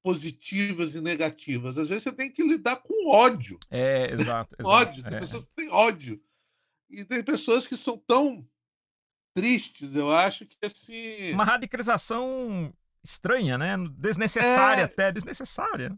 positivas 0.01 0.95
e 0.95 1.01
negativas, 1.01 1.77
às 1.77 1.89
vezes 1.89 2.03
você 2.03 2.11
tem 2.13 2.31
que 2.31 2.41
lidar 2.41 2.77
com 2.77 3.09
ódio. 3.09 3.59
É, 3.69 4.11
exato, 4.11 4.55
exato. 4.57 4.69
Ódio, 4.69 5.03
tem 5.03 5.13
É, 5.13 5.19
pessoas 5.19 5.45
que 5.45 5.51
têm 5.53 5.69
ódio. 5.69 6.23
E 6.89 7.03
tem 7.03 7.21
pessoas 7.21 7.67
que 7.67 7.75
são 7.75 7.97
tão 7.97 8.47
tristes, 9.41 9.95
eu 9.95 10.11
acho 10.11 10.45
que 10.45 10.57
assim 10.65 11.31
Uma 11.33 11.43
radicalização 11.43 12.73
estranha, 13.03 13.57
né, 13.57 13.75
desnecessária 13.97 14.81
É. 14.81 14.85
até, 14.85 15.11
desnecessária. 15.11 15.97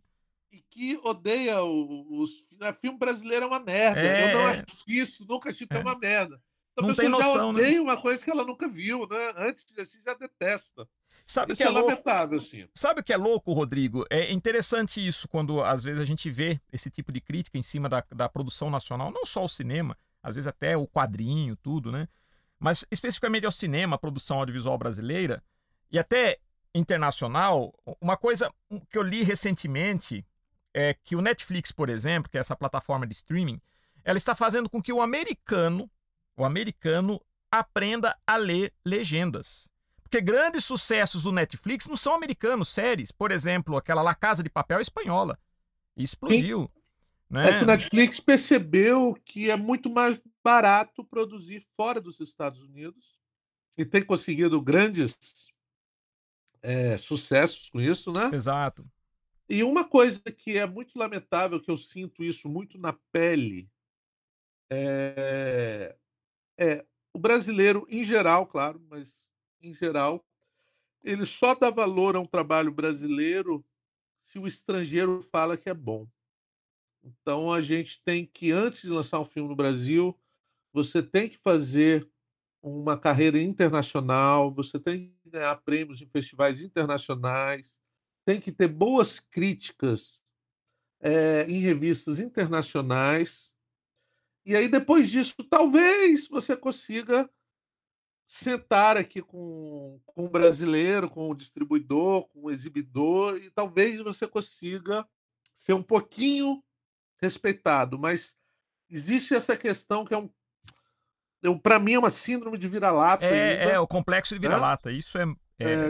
E 0.51 0.61
que 0.69 0.99
odeia 1.03 1.63
o 1.63 2.21
os 2.21 2.29
ah, 2.61 2.73
filme 2.73 2.97
brasileiro 2.99 3.45
é 3.45 3.47
uma 3.47 3.59
merda, 3.59 4.01
eu 4.01 4.33
não 4.37 4.47
É, 4.49 4.51
é. 4.57 4.65
assisto, 4.67 5.25
nunca 5.25 5.49
assisti, 5.49 5.65
porque 5.65 5.77
é 5.77 5.81
É. 5.81 5.83
uma 5.85 5.97
merda. 5.97 6.41
Então 6.73 6.85
a 6.85 6.87
Não 6.89 6.95
tem 6.95 7.05
pessoa 7.05 7.21
já 7.23 7.27
noção, 7.29 7.53
né. 7.53 7.61
odeia 7.61 7.81
uma 7.81 7.97
coisa 8.01 8.23
que 8.23 8.29
ela 8.29 8.43
nunca 8.43 8.67
viu, 8.67 9.07
né, 9.07 9.33
antes 9.37 9.65
de 9.65 9.79
assistir 9.81 10.01
já 10.05 10.13
detesta. 10.13 10.87
Sabe 11.25 11.53
o 11.53 11.55
que 11.55 11.61
Isso 11.63 11.69
é 11.69 11.71
é 11.71 11.75
louco? 11.75 11.89
lamentável, 11.89 12.37
assim. 12.39 12.67
Sabe 12.73 13.01
o 13.01 13.03
que 13.03 13.13
é 13.13 13.17
louco, 13.17 13.53
Rodrigo? 13.53 14.03
É 14.09 14.31
interessante 14.31 15.05
isso 15.05 15.27
quando 15.27 15.61
às 15.63 15.83
vezes 15.83 16.01
a 16.01 16.05
gente 16.05 16.29
vê 16.29 16.59
esse 16.73 16.89
tipo 16.89 17.11
de 17.11 17.21
crítica 17.21 17.57
em 17.57 17.61
cima 17.61 17.87
da 17.87 18.03
da 18.13 18.27
produção 18.27 18.69
nacional, 18.69 19.11
não 19.11 19.25
só 19.25 19.43
o 19.43 19.49
cinema, 19.49 19.95
às 20.23 20.35
vezes 20.35 20.47
até 20.47 20.75
o 20.75 20.87
quadrinho, 20.87 21.55
tudo, 21.55 21.91
né. 21.91 22.07
Mas 22.59 22.85
especificamente 22.91 23.45
ao 23.45 23.51
cinema, 23.51 23.95
a 23.95 23.99
produção 23.99 24.39
audiovisual 24.39 24.77
brasileira, 24.77 25.41
e 25.91 25.97
até 25.97 26.37
internacional, 26.75 27.73
uma 28.01 28.17
coisa 28.17 28.53
que 28.91 28.97
eu 28.97 29.01
li 29.01 29.23
recentemente, 29.23 30.25
é 30.73 30.93
que 30.93 31.15
o 31.15 31.21
Netflix, 31.21 31.71
por 31.71 31.89
exemplo, 31.89 32.29
que 32.29 32.37
é 32.37 32.41
essa 32.41 32.55
plataforma 32.55 33.07
de 33.07 33.13
streaming, 33.13 33.59
ela 34.03 34.17
está 34.17 34.35
fazendo 34.35 34.69
com 34.69 34.81
que 34.81 34.93
o 34.93 35.01
americano 35.01 35.89
o 36.39 36.45
americano 36.45 37.21
aprenda 37.51 38.17
a 38.25 38.37
ler 38.37 38.73
legendas. 38.85 39.69
Porque 40.01 40.21
grandes 40.21 40.63
sucessos 40.63 41.23
do 41.23 41.31
Netflix 41.31 41.85
não 41.85 41.97
são 41.97 42.13
americanos, 42.13 42.69
séries, 42.69 43.11
por 43.11 43.29
exemplo, 43.29 43.75
aquela 43.75 44.01
La 44.01 44.15
Casa 44.15 44.41
de 44.41 44.49
Papel 44.49 44.79
é 44.79 44.81
espanhola, 44.81 45.37
e 45.97 46.07
explodiu, 47.29 47.49
É 47.49 47.57
que 47.57 47.63
o 47.63 47.67
né. 47.67 47.73
Netflix 47.73 48.19
percebeu 48.19 49.15
que 49.25 49.49
é 49.49 49.55
muito 49.55 49.89
mais 49.89 50.19
barato 50.43 51.03
produzir 51.03 51.65
fora 51.75 52.01
dos 52.01 52.19
Estados 52.19 52.61
Unidos, 52.61 53.19
e 53.77 53.85
tem 53.85 54.03
conseguido 54.03 54.61
grandes 54.61 55.15
eh, 56.61 56.97
sucessos 56.97 57.69
com 57.69 57.79
isso, 57.79 58.11
né. 58.11 58.29
Exato. 58.33 58.85
E 59.47 59.63
uma 59.63 59.87
coisa 59.87 60.21
que 60.21 60.57
é 60.57 60.65
muito 60.65 60.97
lamentável, 60.97 61.59
que 61.61 61.71
eu 61.71 61.77
sinto 61.77 62.23
isso 62.23 62.49
muito 62.49 62.77
na 62.77 62.93
pele 63.11 63.69
eh, 64.69 65.95
é 66.57 66.85
o 67.13 67.19
brasileiro 67.19 67.87
em 67.89 68.03
geral, 68.03 68.45
claro, 68.45 68.79
mas 68.89 69.07
em 69.61 69.73
geral, 69.73 70.23
ele 71.03 71.25
só 71.25 71.55
dá 71.55 71.69
valor 71.69 72.15
a 72.15 72.19
um 72.19 72.25
trabalho 72.25 72.71
brasileiro 72.71 73.65
se 74.23 74.37
o 74.37 74.45
estrangeiro 74.45 75.23
fala 75.23 75.57
que 75.57 75.69
é 75.69 75.73
bom. 75.73 76.07
Então 77.21 77.51
a 77.51 77.61
gente 77.61 78.01
tem 78.03 78.25
que 78.25 78.51
antes 78.51 78.81
de 78.81 78.89
lançar 78.89 79.19
um 79.19 79.25
filme 79.25 79.49
no 79.49 79.55
Brasil, 79.55 80.17
você 80.73 81.01
tem 81.03 81.29
que 81.29 81.37
fazer 81.37 82.09
uma 82.61 82.97
carreira 82.97 83.41
internacional, 83.41 84.51
você 84.51 84.79
tem 84.79 85.13
que 85.23 85.29
ganhar 85.29 85.55
prêmios 85.57 86.01
em 86.01 86.07
festivais 86.07 86.61
internacionais, 86.61 87.75
tem 88.25 88.41
que 88.41 88.51
ter 88.51 88.67
boas 88.67 89.19
críticas, 89.19 90.19
eh, 91.01 91.45
em 91.49 91.59
revistas 91.59 92.19
internacionais. 92.19 93.51
E 94.45 94.55
aí 94.55 94.67
depois 94.69 95.09
disso, 95.09 95.35
talvez 95.49 96.27
você 96.27 96.55
consiga 96.57 97.29
sentar 98.27 98.95
aqui 98.97 99.21
com 99.21 99.99
com 100.05 100.25
o 100.25 100.29
brasileiro, 100.29 101.09
com 101.09 101.29
o 101.29 101.35
distribuidor, 101.35 102.27
com 102.29 102.41
o 102.43 102.51
exibidor, 102.51 103.37
e 103.37 103.49
talvez 103.49 103.97
você 103.99 104.27
consiga 104.27 105.07
ser 105.55 105.73
um 105.73 105.83
pouquinho 105.83 106.63
respeitado, 107.21 107.97
mas 107.99 108.35
existe 108.89 109.33
essa 109.33 109.55
questão 109.57 110.05
que 110.05 110.13
é 110.13 110.17
um 110.17 110.29
eu 111.41 111.57
pra 111.57 111.79
mim 111.79 111.93
é 111.93 111.99
uma 111.99 112.09
síndrome 112.09 112.57
de 112.57 112.67
vira-lata 112.67 113.25
É, 113.25 113.53
é 113.55 113.63
ainda, 113.63 113.81
o 113.81 113.87
complexo 113.87 114.35
de 114.35 114.39
né. 114.41 114.47
vira-lata, 114.47 114.91
isso 114.91 115.17
é 115.17 115.25
É, 115.59 115.89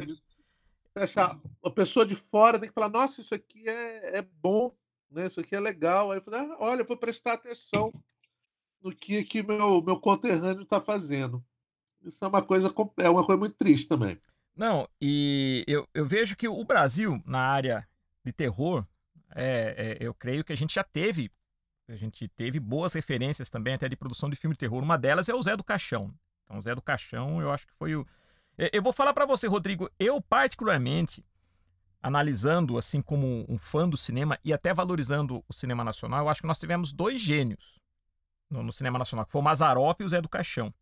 é 0.95 1.03
achar 1.03 1.39
a 1.63 1.69
pessoa 1.69 2.05
de 2.05 2.15
fora 2.15 2.59
tem 2.59 2.69
que 2.69 2.75
falar: 2.75 2.89
"Nossa, 2.89 3.21
isso 3.21 3.33
aqui 3.33 3.67
é 3.67 4.17
é 4.17 4.21
bom, 4.21 4.75
né, 5.09 5.27
isso 5.27 5.39
aqui 5.39 5.55
é 5.55 5.59
legal", 5.59 6.11
aí 6.11 6.17
eu 6.19 6.21
falei: 6.21 6.39
"Ah, 6.41 6.57
olha, 6.59 6.81
eu 6.81 6.85
vou 6.85 6.97
prestar 6.97 7.33
atenção 7.33 7.91
no 8.81 8.95
que 8.95 9.23
que 9.23 9.41
meu 9.43 9.81
meu 9.81 9.99
conterrâneo 9.99 10.65
tá 10.65 10.79
fazendo". 10.81 11.43
Isso 12.01 12.23
é 12.23 12.27
uma 12.27 12.41
coisa 12.41 12.73
é 12.97 13.09
uma 13.09 13.25
coisa 13.25 13.39
muito 13.39 13.55
triste 13.55 13.87
também. 13.87 14.19
Não, 14.55 14.87
e 15.01 15.63
eu 15.67 15.87
eu 15.93 16.05
vejo 16.05 16.35
que 16.35 16.47
o 16.47 16.63
Brasil, 16.65 17.21
na 17.25 17.39
área 17.39 17.87
de 18.25 18.33
terror, 18.33 18.85
eh 19.35 19.75
eh, 19.77 19.97
eu 19.99 20.13
creio 20.13 20.43
que 20.43 20.53
a 20.53 20.57
gente 20.57 20.73
já 20.75 20.83
teve 20.83 21.31
a 21.87 21.95
gente 21.95 22.27
teve 22.27 22.59
boas 22.59 22.93
referências 22.93 23.49
também 23.49 23.73
até 23.73 23.89
de 23.89 23.95
produção 23.95 24.29
de 24.29 24.35
filme 24.35 24.53
de 24.53 24.59
terror, 24.59 24.83
uma 24.83 24.97
delas 24.97 25.27
é 25.27 25.33
o 25.33 25.41
Zé 25.41 25.57
do 25.57 25.63
Caixão. 25.63 26.13
Então 26.45 26.57
o 26.57 26.61
Zé 26.61 26.75
do 26.75 26.81
Caixão 26.81 27.41
eu 27.41 27.51
acho 27.51 27.65
que 27.67 27.73
foi 27.75 27.95
o 27.95 28.05
eu 28.73 28.83
vou 28.83 28.91
falar 28.91 29.13
pra 29.13 29.25
você, 29.25 29.47
Rodrigo, 29.47 29.89
eu 29.97 30.21
particularmente, 30.21 31.23
analisando, 32.03 32.77
assim, 32.77 33.01
como 33.01 33.45
um 33.47 33.57
fã 33.57 33.87
do 33.87 33.95
cinema 33.95 34.37
e 34.43 34.51
até 34.51 34.73
valorizando 34.73 35.41
o 35.47 35.53
cinema 35.53 35.81
nacional, 35.81 36.25
eu 36.25 36.29
acho 36.29 36.41
que 36.41 36.47
nós 36.47 36.59
tivemos 36.59 36.91
2 36.91 37.21
gênios 37.21 37.79
no 38.49 38.61
no 38.61 38.71
cinema 38.71 38.99
nacional, 38.99 39.25
que 39.25 39.31
foi 39.31 39.39
o 39.39 39.43
Mazzaropi 39.43 40.03
e 40.03 40.05
o 40.05 40.09
Zé 40.09 40.19
do 40.19 40.27
Caixão. 40.27 40.73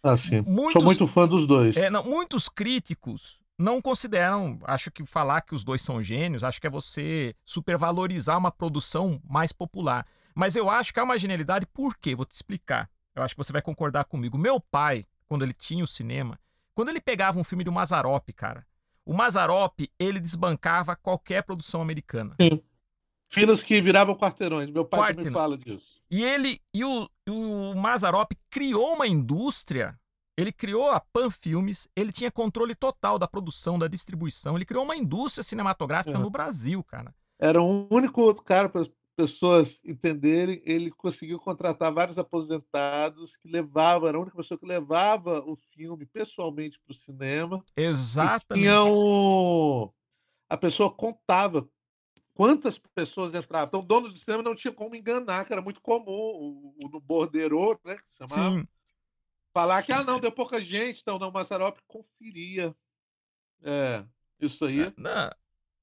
Ah, 0.00 0.16
sim. 0.16 0.44
Sou 0.44 0.52
Muitos 0.52 0.84
muito 0.84 1.06
fã 1.08 1.26
dos 1.26 1.46
2. 1.46 1.76
É, 1.76 1.90
não, 1.90 2.04
muitos 2.04 2.48
críticos 2.48 3.40
não 3.58 3.80
consideram 3.80 4.58
acho 4.64 4.90
que 4.90 5.04
falar 5.04 5.40
que 5.42 5.54
os 5.54 5.64
2 5.64 5.80
são 5.80 6.02
gênios, 6.02 6.42
acho 6.44 6.60
que 6.60 6.66
é 6.66 6.70
você 6.70 7.34
supervalorizar 7.44 8.36
uma 8.38 8.50
produção 8.50 9.20
mais 9.24 9.52
popular. 9.52 10.06
Mas 10.34 10.56
eu 10.56 10.68
acho 10.68 10.92
que 10.92 10.98
há 10.98 11.04
uma 11.04 11.18
genialidade, 11.18 11.66
por 11.66 11.96
quê? 11.96 12.16
Vou 12.16 12.24
te 12.24 12.32
explicar. 12.32 12.90
Eu 13.14 13.22
acho 13.22 13.34
que 13.34 13.42
você 13.42 13.52
vai 13.52 13.62
concordar 13.62 14.04
comigo. 14.04 14.36
Meu 14.36 14.60
pai, 14.60 15.06
quando 15.28 15.42
ele 15.42 15.52
tinha 15.52 15.84
o 15.84 15.86
cinema, 15.86 16.38
quando 16.74 16.88
ele 16.88 17.00
pegava 17.00 17.38
um 17.38 17.44
filme 17.44 17.62
do 17.62 17.70
Mazzaropi, 17.70 18.32
cara, 18.32 18.66
o 19.06 19.14
Mazzaropi, 19.14 19.90
ele 19.98 20.18
desbancava 20.18 20.96
qualquer 20.96 21.42
produção 21.44 21.80
americana. 21.80 22.34
Sim. 22.40 22.60
Filas 23.28 23.62
que 23.62 23.80
viravam 23.80 24.16
quarteirões, 24.16 24.70
meu 24.70 24.84
pai 24.84 25.00
Quarteirão. 25.00 25.32
fala 25.32 25.56
disso. 25.58 26.00
E 26.10 26.22
ele 26.22 26.60
e 26.72 26.84
o 26.84 27.08
o 27.28 27.74
Mazzaropi 27.74 28.36
criou 28.50 28.94
uma 28.94 29.06
indústria, 29.06 29.98
ele 30.36 30.52
criou 30.52 30.90
a 30.90 31.00
Pan 31.00 31.30
Filmes, 31.30 31.88
ele 31.94 32.10
tinha 32.12 32.30
controle 32.30 32.74
total 32.74 33.18
da 33.18 33.28
produção, 33.28 33.78
da 33.78 33.88
distribuição, 33.88 34.56
ele 34.56 34.64
criou 34.64 34.84
uma 34.84 34.96
indústria 34.96 35.42
cinematográfica 35.42 36.18
É. 36.18 36.20
no 36.20 36.30
Brasil, 36.30 36.82
cara. 36.82 37.14
Era 37.38 37.60
o 37.62 37.86
único 37.90 38.20
outro 38.22 38.42
cara 38.42 38.68
para 38.68 38.82
as 38.82 38.90
pessoas 39.16 39.80
entenderem, 39.84 40.60
ele 40.64 40.90
conseguiu 40.90 41.38
contratar 41.38 41.92
vários 41.92 42.18
aposentados 42.18 43.36
que 43.36 43.48
levavam 43.48 44.08
era 44.08 44.18
a 44.18 44.20
única 44.20 44.36
pessoa 44.36 44.58
que 44.58 44.66
levava 44.66 45.38
o 45.46 45.56
filme 45.72 46.04
pessoalmente 46.06 46.80
para 46.80 46.92
o 46.92 46.96
cinema. 46.96 47.62
E 47.76 47.82
Exatamente. 47.82 48.62
tinha 48.62 48.82
um 48.84 49.88
a 50.48 50.56
pessoa 50.56 50.90
contava 50.90 51.68
quantas 52.34 52.78
pessoas 52.94 53.34
entravam. 53.34 53.68
Então 53.68 53.80
o 53.80 53.84
dono 53.84 54.08
do 54.08 54.18
cinema 54.18 54.42
não 54.42 54.54
tinha 54.54 54.72
como 54.72 54.94
enganar, 54.96 55.44
que 55.44 55.52
era 55.52 55.62
muito 55.62 55.80
comum 55.80 56.04
o 56.08 56.74
o 56.84 56.88
no 56.88 57.00
borderô, 57.00 57.78
né, 57.84 57.96
que 57.96 58.02
se 58.10 58.18
chamava, 58.34 58.58
Sim. 58.58 58.68
Falar 59.54 59.82
que: 59.84 59.92
"Ah, 59.92 60.02
não, 60.04 60.20
deu 60.20 60.32
pouca 60.32 60.60
gente", 60.60 61.00
então 61.00 61.18
não, 61.18 61.28
o 61.30 61.32
Mazzaropi 61.32 61.80
conferia. 61.86 62.76
É, 63.62 64.04
isso 64.40 64.64
aí. 64.66 64.92
não, 64.98 65.30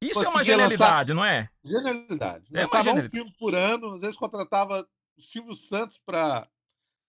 isso 0.02 0.20
é 0.20 0.28
uma 0.28 0.34
Conseguia 0.40 0.58
lançar 0.58 0.68
genialidade, 0.68 1.14
não 1.14 1.26
é? 1.26 1.50
Genialidade. 1.64 2.46
É 2.54 2.60
Lançava 2.62 2.80
um 2.80 2.84
genialidade. 2.84 3.10
filme 3.12 3.34
por 3.40 3.56
ano, 3.56 3.96
às 3.96 4.02
vezes 4.02 4.16
contratava 4.18 4.88
o 5.18 5.22
Silvio 5.22 5.56
Santos 5.56 5.98
pra 6.06 6.48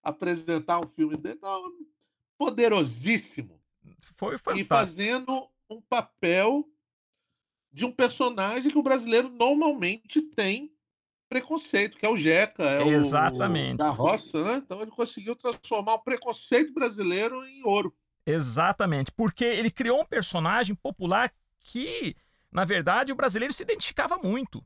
apresentar 0.03 0.81
um 0.81 0.87
filme 0.89 1.17
dele. 1.17 1.39
Não, 1.43 1.71
poderosíssimo. 2.39 3.61
Foi 4.17 4.37
E 4.37 4.39
fantástico. 4.39 4.69
fazendo 4.69 5.49
um 5.69 5.81
papel 5.83 6.69
de 7.73 7.85
um 7.85 7.93
personagem 7.93 8.71
que 8.71 8.79
o 8.79 8.83
brasileiro 8.83 9.29
normalmente 9.29 10.21
tem 10.21 10.72
preconceito, 11.33 11.97
que 11.97 12.05
é 12.05 12.09
o 12.11 12.17
Jeca, 12.17 12.63
é 12.63 12.85
o 12.85 12.91
Exatamente. 12.93 13.79
da 13.79 13.89
roça, 13.89 14.45
né, 14.45 14.63
então 14.65 14.83
ele 14.83 14.91
conseguiu 14.91 15.35
transformar 15.35 15.95
o 15.95 16.03
preconceito 16.03 16.75
brasileiro 16.75 17.43
em 17.47 17.63
ouro. 17.65 17.95
Exatamente, 18.27 19.11
porque 19.11 19.45
ele 19.45 19.71
criou 19.71 20.03
um 20.03 20.05
personagem 20.05 20.75
popular 20.75 21.33
que, 21.61 22.15
na 22.51 22.65
verdade, 22.65 23.13
o 23.13 23.17
brasileiro 23.17 23.55
se 23.55 23.63
identificava 23.63 24.19
muito. 24.19 24.63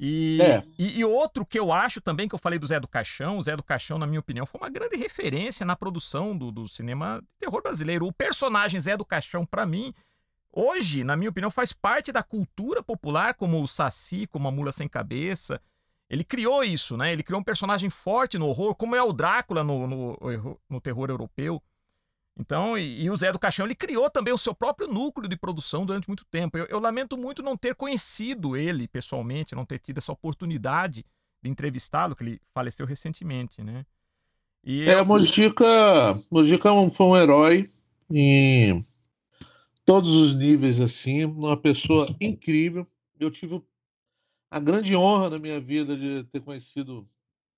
E, 0.00 0.40
É. 0.40 0.64
e, 0.78 1.00
e 1.00 1.04
outro 1.04 1.44
que 1.44 1.58
eu 1.58 1.72
acho 1.72 2.00
também, 2.00 2.28
que 2.28 2.34
eu 2.34 2.38
falei 2.38 2.58
do 2.58 2.66
Zé 2.66 2.78
do 2.78 2.86
Caixão, 2.88 3.38
o 3.38 3.42
Zé 3.42 3.56
do 3.56 3.62
Caixão, 3.62 3.98
na 3.98 4.06
minha 4.06 4.20
opinião, 4.20 4.46
foi 4.46 4.60
uma 4.60 4.70
grande 4.70 4.96
referência 4.96 5.64
na 5.66 5.74
produção 5.74 6.36
do, 6.36 6.50
do 6.52 6.68
cinema 6.68 7.20
de 7.20 7.28
terror 7.38 7.62
brasileiro. 7.62 8.06
O 8.06 8.12
personagem 8.12 8.80
Zé 8.80 8.96
do 8.96 9.04
Caixão, 9.04 9.44
pra 9.46 9.66
mim, 9.66 9.92
hoje, 10.58 11.04
na 11.04 11.16
minha 11.16 11.30
opinião, 11.30 11.50
faz 11.50 11.72
parte 11.72 12.10
da 12.10 12.22
cultura 12.22 12.82
popular, 12.82 13.34
como 13.34 13.62
o 13.62 13.68
Saci, 13.68 14.26
como 14.26 14.48
a 14.48 14.50
Mula 14.50 14.72
Sem 14.72 14.88
Cabeça. 14.88 15.60
Ele 16.10 16.24
criou 16.24 16.64
isso, 16.64 16.96
né? 16.96 17.12
Ele 17.12 17.22
criou 17.22 17.40
um 17.40 17.44
personagem 17.44 17.88
forte 17.88 18.38
no 18.38 18.48
horror, 18.48 18.74
como 18.74 18.96
é 18.96 19.02
o 19.02 19.12
Drácula 19.12 19.62
no, 19.62 19.86
no, 19.86 20.60
no 20.68 20.80
terror 20.80 21.10
europeu. 21.10 21.62
Então, 22.38 22.78
e, 22.78 23.02
e, 23.02 23.10
o 23.10 23.16
Zé 23.16 23.32
do 23.32 23.38
Caixão, 23.38 23.66
ele 23.66 23.74
criou 23.74 24.08
também 24.08 24.32
o 24.32 24.38
seu 24.38 24.54
próprio 24.54 24.88
núcleo 24.88 25.28
de 25.28 25.36
produção 25.36 25.84
durante 25.84 26.08
muito 26.08 26.24
tempo. 26.24 26.56
Eu, 26.56 26.66
eu, 26.66 26.78
lamento 26.78 27.16
muito 27.16 27.42
não 27.42 27.56
ter 27.56 27.74
conhecido 27.74 28.56
ele 28.56 28.86
pessoalmente, 28.86 29.54
não 29.54 29.64
ter 29.64 29.78
tido 29.78 29.98
essa 29.98 30.12
oportunidade 30.12 31.04
de 31.42 31.50
entrevistá-lo, 31.50 32.14
que 32.14 32.22
ele 32.22 32.40
faleceu 32.54 32.86
recentemente, 32.86 33.62
né? 33.62 33.84
E 34.64 34.88
é, 34.88 35.00
eu... 35.00 35.04
Mojica, 35.04 35.64
Mojica 36.30 36.68
é 36.68 36.90
foi 36.90 37.06
um 37.06 37.16
herói 37.16 37.70
em 38.10 38.84
todos 39.88 40.12
os 40.12 40.34
níveis, 40.34 40.82
assim, 40.82 41.24
uma 41.24 41.56
pessoa 41.56 42.14
incrível. 42.20 42.86
Eu 43.18 43.30
tive 43.30 43.62
a 44.50 44.60
grande 44.60 44.94
honra 44.94 45.30
na 45.30 45.38
minha 45.38 45.58
vida 45.58 45.96
de 45.96 46.24
ter 46.24 46.42
conhecido 46.42 47.08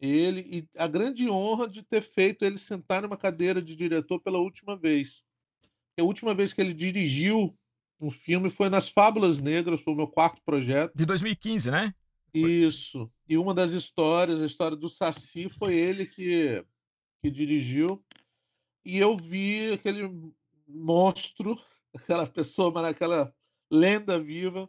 ele 0.00 0.40
e 0.48 0.78
a 0.78 0.86
grande 0.86 1.28
honra 1.28 1.68
de 1.68 1.82
ter 1.82 2.00
feito 2.00 2.44
ele 2.44 2.56
sentar 2.56 3.02
numa 3.02 3.16
cadeira 3.16 3.60
de 3.60 3.74
diretor 3.74 4.20
pela 4.20 4.38
última 4.38 4.76
vez. 4.76 5.24
A 5.98 6.04
última 6.04 6.32
vez 6.32 6.52
que 6.52 6.60
ele 6.60 6.72
dirigiu 6.72 7.52
um 8.00 8.12
filme 8.12 8.48
foi 8.48 8.68
nas 8.68 8.88
Fábulas 8.88 9.40
Negras, 9.40 9.80
foi 9.80 9.92
o 9.92 9.96
meu 9.96 10.06
quarto 10.06 10.40
projeto. 10.42 10.92
De 10.94 11.04
2015, 11.04 11.68
né? 11.68 11.92
Isso. 12.32 13.10
E 13.28 13.36
uma 13.36 13.52
das 13.52 13.72
histórias, 13.72 14.40
a 14.40 14.46
história 14.46 14.76
do 14.76 14.88
Saci, 14.88 15.48
foi 15.48 15.74
ele 15.74 16.06
que, 16.06 16.64
que 17.20 17.28
dirigiu. 17.28 18.00
E 18.84 18.98
eu 18.98 19.16
vi 19.16 19.72
aquele 19.72 20.32
monstro, 20.68 21.60
aquela 21.94 22.26
pessoa, 22.26 22.88
aquela 22.88 23.34
lenda 23.70 24.18
viva, 24.18 24.68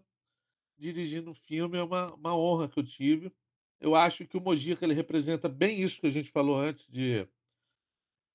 dirigindo 0.77 1.31
um 1.31 1.33
filme. 1.35 1.77
É 1.77 1.83
uma, 1.83 2.13
uma 2.13 2.35
honra 2.35 2.67
que 2.67 2.79
eu 2.79 2.83
tive. 2.83 3.31
Eu 3.79 3.95
acho 3.95 4.27
que 4.27 4.37
o 4.37 4.41
Mojica 4.41 4.85
ele 4.85 4.93
representa 4.93 5.49
bem 5.49 5.81
isso 5.81 5.99
que 5.99 6.07
a 6.07 6.11
gente 6.11 6.29
falou 6.29 6.57
antes 6.57 6.87
de. 6.87 7.27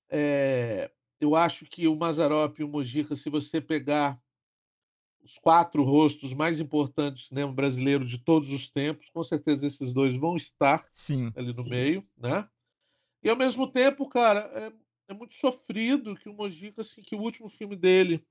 É, 0.08 0.90
eu 1.20 1.34
acho 1.34 1.64
que 1.66 1.86
o 1.88 1.96
Mazarop 1.96 2.58
e 2.58 2.64
o 2.64 2.68
Mojica, 2.68 3.16
se 3.16 3.30
você 3.30 3.60
pegar 3.60 4.20
os 5.22 5.38
quatro 5.38 5.82
rostos 5.82 6.32
mais 6.32 6.60
importantes 6.60 7.24
do 7.24 7.28
cinema 7.28 7.52
brasileiro 7.52 8.04
de 8.04 8.18
todos 8.18 8.50
os 8.50 8.70
tempos, 8.70 9.10
com 9.10 9.24
certeza 9.24 9.66
esses 9.66 9.92
dois 9.92 10.14
vão 10.14 10.36
estar 10.36 10.86
sim, 10.92 11.32
ali 11.34 11.48
no 11.48 11.64
sim. 11.64 11.70
meio, 11.70 12.08
né? 12.16 12.48
E 13.22 13.28
ao 13.28 13.36
mesmo 13.36 13.66
tempo, 13.66 14.08
cara, 14.08 14.40
é, 14.54 14.72
é 15.08 15.14
muito 15.14 15.34
sofrido 15.34 16.14
que 16.14 16.28
o 16.28 16.32
Mojica, 16.32 16.82
assim, 16.82 17.02
que 17.02 17.16
o 17.16 17.20
último 17.20 17.48
filme 17.48 17.74
dele 17.74 18.24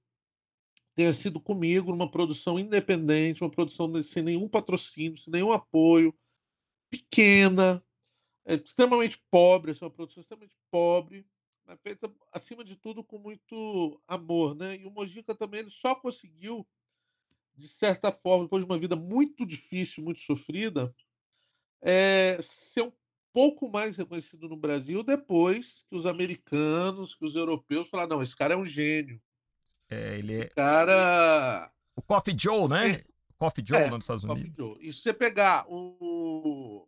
tenha 0.96 1.14
sido 1.14 1.40
comigo, 1.40 1.92
numa 1.92 2.10
produção 2.10 2.58
independente, 2.58 3.44
uma 3.44 3.50
produção 3.50 3.92
sem 4.02 4.24
nenhum 4.24 4.48
patrocínio, 4.48 5.18
sem 5.18 5.32
nenhum 5.32 5.52
apoio 5.52 6.16
pequena, 6.90 7.84
é, 8.46 8.56
extremamente 8.56 9.22
pobre, 9.30 9.72
essa 9.72 9.84
é 9.84 9.88
uma 9.88 9.94
produção 9.94 10.22
extremamente 10.22 10.56
pobre, 10.72 11.28
mas 11.66 11.80
feita, 11.82 12.12
acima 12.32 12.64
de 12.64 12.76
tudo, 12.76 13.04
com 13.04 13.18
muito 13.18 14.00
amor. 14.08 14.56
Né? 14.56 14.78
E 14.78 14.86
o 14.86 14.92
Mojica 14.92 15.36
também 15.36 15.62
ele 15.62 15.72
só 15.72 15.96
conseguiu, 15.96 16.66
de 17.56 17.68
certa 17.68 18.12
forma, 18.12 18.46
depois 18.46 18.64
de 18.64 18.72
uma 18.72 18.80
vida 18.80 18.96
muito 18.96 19.46
difícil, 19.46 20.04
muito 20.04 20.22
sofrida, 20.22 20.96
é, 21.82 22.40
ser 22.42 22.84
um 22.84 22.92
pouco 23.34 23.70
mais 23.70 23.98
reconhecido 23.98 24.48
no 24.48 24.56
Brasil 24.56 25.04
depois 25.04 25.84
que 25.90 25.96
os 25.96 26.06
americanos, 26.06 27.16
que 27.16 27.26
os 27.26 27.36
europeus 27.36 27.90
falaram: 27.90 28.18
não, 28.18 28.24
esse 28.24 28.36
cara 28.36 28.54
é 28.54 28.58
um 28.58 28.66
gênio. 28.66 29.22
É, 29.90 30.18
ele 30.18 30.34
esse 30.34 30.46
é. 30.46 30.50
cara. 30.50 31.72
O 31.96 32.02
Coffee 32.02 32.36
Joe, 32.38 32.68
né? 32.68 32.92
É, 32.92 33.04
Coffee 33.38 33.64
Joe 33.66 33.78
é, 33.78 33.90
nos 33.90 34.04
Estados 34.04 34.24
Unidos. 34.24 34.54
Joe. 34.58 34.78
E 34.82 34.94
se 34.94 35.02
você 35.02 35.14
pegar 35.14 35.66
o. 35.70 36.88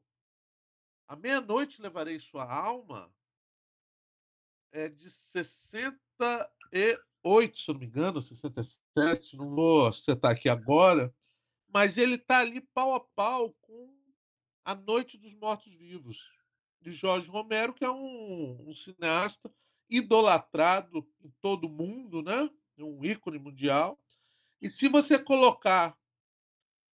A 1.08 1.16
Meia-Noite 1.16 1.82
Levarei 1.82 2.20
Sua 2.20 2.44
Alma 2.44 3.10
é 4.72 4.90
de 4.90 5.10
68, 5.10 7.58
se 7.58 7.72
não 7.72 7.80
me 7.80 7.86
engano, 7.86 8.22
67, 8.22 9.38
não 9.38 9.56
vou 9.56 9.88
acertar 9.88 10.32
aqui 10.32 10.50
agora, 10.50 11.16
mas 11.74 11.98
ele 11.98 12.18
tá 12.18 12.40
ali 12.40 12.60
pau 12.60 12.94
a 12.94 13.00
pau 13.00 13.54
com 13.62 13.90
A 14.66 14.76
Noite 14.76 15.18
dos 15.18 15.34
Mortos-Vivos, 15.34 16.30
de 16.82 16.92
Jorge 16.92 17.30
Romero, 17.30 17.74
que 17.74 17.86
é 17.86 17.90
um, 17.90 18.66
um 18.68 18.74
cineasta 18.74 19.50
idolatrado 19.90 21.10
em 21.24 21.30
todo 21.42 21.68
o 21.68 21.70
mundo, 21.70 22.22
né? 22.22 22.50
Um 22.78 23.04
ícone 23.04 23.40
mundial. 23.40 24.00
E 24.62 24.70
se 24.70 24.88
você 24.88 25.18
colocar 25.18 25.98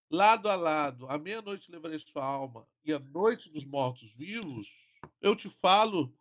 lado 0.10 0.50
a 0.50 0.56
lado, 0.56 1.08
A 1.10 1.18
Meia-Noite 1.18 1.72
Levarei 1.72 2.00
Sua 2.00 2.24
Alma 2.24 2.68
e 2.84 2.94
A 2.94 3.00
Noite 3.00 3.50
dos 3.50 3.66
Mortos-Vivos, 3.66 4.70
eu 5.22 5.36
te 5.36 5.50
falo 5.50 6.16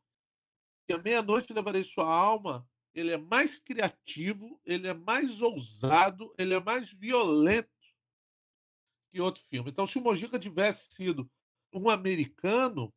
que 0.86 0.92
A 0.92 0.98
Meia-Noite 0.98 1.52
Levarei 1.52 1.84
Sua 1.84 2.06
Alma, 2.06 2.68
ele 2.94 3.10
é 3.10 3.16
mais 3.16 3.58
criativo, 3.58 4.60
ele 4.64 4.88
é 4.88 4.94
mais 4.94 5.40
ousado, 5.40 6.34
ele 6.38 6.54
é 6.54 6.60
mais 6.60 6.92
violento 6.92 7.70
que 9.10 9.20
outro 9.20 9.42
filme. 9.48 9.70
Então, 9.70 9.86
se 9.86 9.98
o 9.98 10.00
Mojica 10.00 10.38
tivesse 10.38 10.88
sido 10.94 11.30
um 11.72 11.90
americano, 11.90 12.92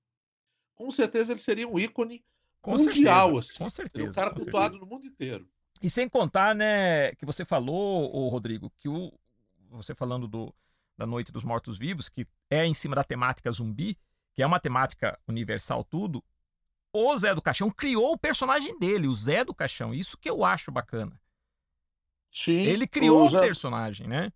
com 0.74 0.90
certeza 0.92 1.34
ele 1.34 1.42
seria 1.42 1.68
um 1.68 1.78
ícone 1.78 2.26
com 2.62 2.72
mundial. 2.72 3.42
Certeza, 3.42 3.52
assim. 3.52 3.58
com 3.58 3.70
certeza. 3.70 4.10
Um 4.10 4.14
cara 4.14 4.34
cultuado 4.34 4.76
certeza. 4.76 4.86
no 4.86 4.92
mundo 4.92 5.06
inteiro. 5.06 5.50
E 5.82 5.90
sem 5.90 6.08
contar, 6.08 6.56
né, 6.56 7.14
que 7.16 7.26
você 7.26 7.44
falou, 7.44 8.14
o 8.16 8.28
Rodrigo, 8.28 8.72
que 8.80 8.88
o, 8.88 9.12
você 9.70 9.94
falando 9.94 10.28
do, 10.28 10.54
da 10.98 11.06
Noite 11.06 11.32
dos 11.32 11.44
Mortos-Vivos, 11.44 12.10
que 12.10 12.26
é 12.50 12.66
em 12.66 12.74
cima 12.74 12.96
da 12.96 13.04
temática 13.04 13.52
zumbi, 13.52 13.98
que 14.34 14.42
é 14.42 14.46
uma 14.46 14.60
temática 14.60 15.20
universal 15.28 15.84
tudo, 15.84 16.24
o 16.94 17.18
Zé 17.18 17.36
do 17.36 17.42
Caixão 17.42 17.70
criou 17.70 18.14
o 18.14 18.18
personagem 18.18 18.78
dele, 18.80 19.08
o 19.08 19.16
Zé 19.16 19.44
do 19.44 19.54
Caixão. 19.54 19.94
Isso 19.94 20.18
que 20.18 20.30
eu 20.30 20.46
acho 20.46 20.72
bacana. 20.72 21.20
Sim. 22.32 22.54
Ele 22.54 22.88
criou 22.88 23.26
o 23.26 23.30
Zé... 23.30 23.42
personagem, 23.42 24.08
né? 24.08 24.32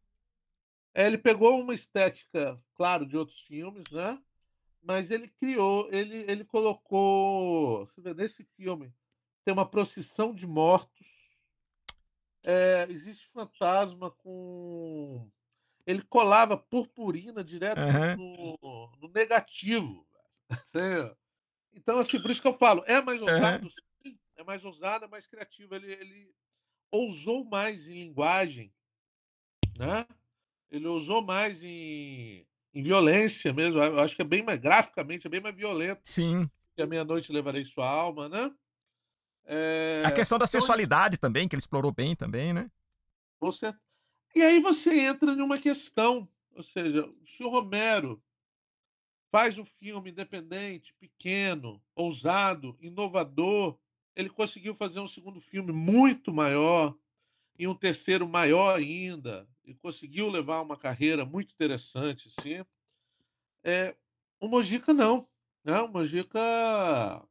É, 0.93 1.07
ele 1.07 1.17
pegou 1.17 1.59
uma 1.61 1.73
estética, 1.73 2.61
claro, 2.73 3.05
de 3.05 3.15
outros 3.15 3.39
filmes, 3.41 3.89
né? 3.91 4.21
Mas 4.81 5.11
ele 5.11 5.27
criou, 5.27 5.87
ele, 5.91 6.25
ele 6.29 6.43
colocou. 6.43 7.85
Você 7.85 8.01
vê, 8.01 8.13
nesse 8.13 8.43
filme 8.55 8.93
tem 9.45 9.53
uma 9.53 9.65
procissão 9.65 10.33
de 10.33 10.45
mortos. 10.45 11.07
É, 12.51 12.87
existe 12.89 13.27
fantasma 13.27 14.09
com 14.09 15.29
ele 15.85 16.01
colava 16.01 16.57
purpurina 16.57 17.43
direto 17.43 17.79
uhum. 17.79 18.57
no, 18.61 18.91
no, 19.01 19.11
negativo. 19.13 20.05
Então, 21.71 21.99
assim, 21.99 22.19
por 22.19 22.31
isso 22.31 22.41
que 22.41 22.47
eu 22.47 22.57
falo, 22.57 22.83
é 22.87 22.99
mais 22.99 23.21
ousado, 23.21 23.65
uhum. 23.65 23.71
sim, 24.03 24.19
é 24.35 24.43
mais 24.43 24.65
ousado, 24.65 25.05
é 25.05 25.07
mais 25.07 25.27
criativo. 25.27 25.75
Ele, 25.75 25.93
ele 25.93 26.33
ousou 26.91 27.45
mais 27.45 27.87
em 27.87 27.93
linguagem, 27.93 28.73
né? 29.77 30.05
Ele 30.71 30.87
ousou 30.87 31.21
mais 31.21 31.63
em, 31.63 32.45
em 32.73 32.81
violência 32.81 33.53
mesmo. 33.53 33.79
Eu 33.79 33.99
acho 33.99 34.15
que 34.15 34.21
é 34.23 34.25
bem 34.25 34.41
mais, 34.41 34.57
graficamente, 34.57 35.27
é 35.27 35.29
bem 35.29 35.39
mais 35.39 35.55
violento. 35.55 36.01
Sim. 36.03 36.49
Que 36.75 36.81
a 36.81 36.87
meia-noite 36.87 37.31
levarei 37.31 37.63
sua 37.63 37.87
alma, 37.87 38.27
né? 38.27 38.51
É... 39.51 40.03
A 40.05 40.11
questão 40.11 40.37
da 40.37 40.45
então, 40.45 40.61
sensualidade 40.61 41.17
também, 41.17 41.47
que 41.47 41.55
ele 41.55 41.59
explorou 41.59 41.91
bem 41.91 42.15
também, 42.15 42.53
né? 42.53 42.69
Você 43.41 43.73
e 44.35 44.43
aí 44.43 44.59
você 44.59 44.99
entra 45.01 45.35
numa 45.35 45.57
questão, 45.57 46.29
ou 46.55 46.61
seja, 46.61 47.09
se 47.25 47.43
o 47.43 47.49
Romero 47.49 48.21
faz 49.31 49.57
um 49.57 49.65
filme 49.65 50.11
independente, 50.11 50.93
pequeno, 50.99 51.81
ousado, 51.95 52.77
inovador, 52.79 53.77
ele 54.15 54.29
conseguiu 54.29 54.75
fazer 54.75 54.99
um 54.99 55.07
segundo 55.07 55.41
filme 55.41 55.71
muito 55.71 56.31
maior 56.31 56.95
e 57.57 57.67
um 57.67 57.75
terceiro 57.75 58.27
maior 58.27 58.77
ainda, 58.77 59.47
e 59.65 59.73
conseguiu 59.73 60.29
levar 60.29 60.61
uma 60.61 60.77
carreira 60.77 61.25
muito 61.25 61.51
interessante, 61.51 62.31
assim. 62.37 62.63
É, 63.63 63.95
o 64.39 64.47
Mojica 64.47 64.93
não, 64.93 65.27
né? 65.63 65.79
O 65.81 65.87
Mojica, 65.87 67.27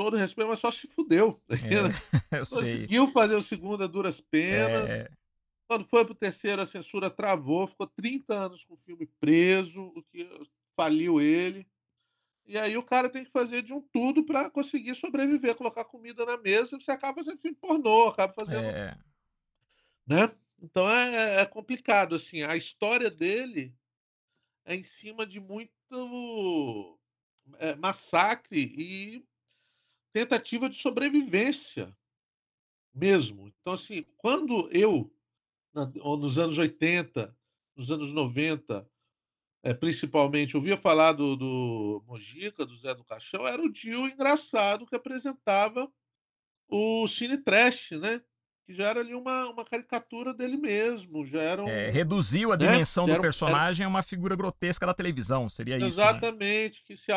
todo 0.00 0.16
respeito, 0.16 0.48
mas 0.48 0.58
só 0.58 0.70
se 0.70 0.86
fudeu. 0.86 1.38
É, 1.50 2.38
conseguiu 2.48 3.04
sei. 3.04 3.12
fazer 3.12 3.34
o 3.34 3.42
segundo 3.42 3.84
a 3.84 3.86
duras 3.86 4.18
penas. 4.18 4.90
É... 4.90 5.10
Quando 5.68 5.84
foi 5.84 6.06
pro 6.06 6.14
terceiro, 6.14 6.62
a 6.62 6.66
censura 6.66 7.10
travou, 7.10 7.66
ficou 7.66 7.86
30 7.86 8.34
anos 8.34 8.64
com 8.64 8.72
o 8.72 8.78
filme 8.78 9.06
preso, 9.20 9.92
o 9.94 10.02
que 10.04 10.26
faliu 10.74 11.20
ele. 11.20 11.68
E 12.46 12.58
aí 12.58 12.78
o 12.78 12.82
cara 12.82 13.10
tem 13.10 13.26
que 13.26 13.30
fazer 13.30 13.60
de 13.60 13.74
um 13.74 13.82
tudo 13.92 14.24
pra 14.24 14.48
conseguir 14.48 14.94
sobreviver, 14.94 15.54
colocar 15.54 15.84
comida 15.84 16.24
na 16.24 16.38
mesa, 16.38 16.74
e 16.74 16.82
você 16.82 16.90
acaba 16.90 17.22
fazendo 17.22 17.38
filme 17.38 17.58
pornô, 17.60 18.08
acaba 18.08 18.32
fazendo 18.32 18.64
É. 18.64 18.98
né. 20.06 20.30
Então 20.62 20.90
é 20.90 21.14
é 21.14 21.40
é 21.42 21.46
complicado, 21.46 22.14
assim, 22.14 22.42
a 22.42 22.56
história 22.56 23.10
dele 23.10 23.74
é 24.64 24.74
em 24.74 24.82
cima 24.82 25.26
de 25.26 25.38
muito, 25.40 26.98
eh, 27.58 27.74
massacre 27.74 28.60
e 28.76 29.29
tentativa 30.12 30.68
de 30.70 30.76
sobrevivência 30.76 31.96
mesmo. 32.94 33.48
Então, 33.60 33.74
assim, 33.74 34.04
quando 34.16 34.68
eu, 34.72 35.10
nos 35.74 36.38
anos 36.38 36.58
80, 36.58 37.36
nos 37.76 37.90
anos 37.90 38.12
90, 38.12 38.88
eh, 39.64 39.74
principalmente, 39.74 40.56
ouvia 40.56 40.76
falar 40.76 41.12
do 41.12 41.36
do 41.36 42.04
Mojica, 42.06 42.66
do 42.66 42.76
Zé 42.78 42.94
do 42.94 43.04
Caixão, 43.04 43.46
era 43.46 43.62
o 43.62 43.72
tio 43.72 44.08
engraçado 44.08 44.86
que 44.86 44.96
apresentava 44.96 45.92
o 46.68 47.06
cine 47.08 47.38
trash, 47.38 47.92
né, 47.92 48.22
que 48.66 48.74
já 48.74 48.88
era 48.90 49.00
ali 49.00 49.14
uma 49.14 49.50
uma 49.50 49.64
caricatura 49.64 50.34
dele 50.34 50.56
mesmo, 50.58 51.26
já 51.26 51.42
era 51.42 51.64
É, 51.64 51.90
um 51.90 51.90
reduziu 51.90 52.52
a 52.52 52.56
né, 52.56 52.66
dimensão 52.68 53.06
já 53.06 53.14
do 53.14 53.16
era 53.16 53.22
um 53.22 53.30
era 53.44 53.60
personagem 53.60 53.84
a 53.84 53.88
uma 53.88 54.02
figura 54.02 54.34
grotesca 54.34 54.86
da 54.86 54.94
televisão, 54.94 55.48
seria 55.48 55.78
isso, 55.78 56.06
né? 56.08 56.24
Exatamente, 56.28 56.84
que 56.84 56.96
se 56.96 57.10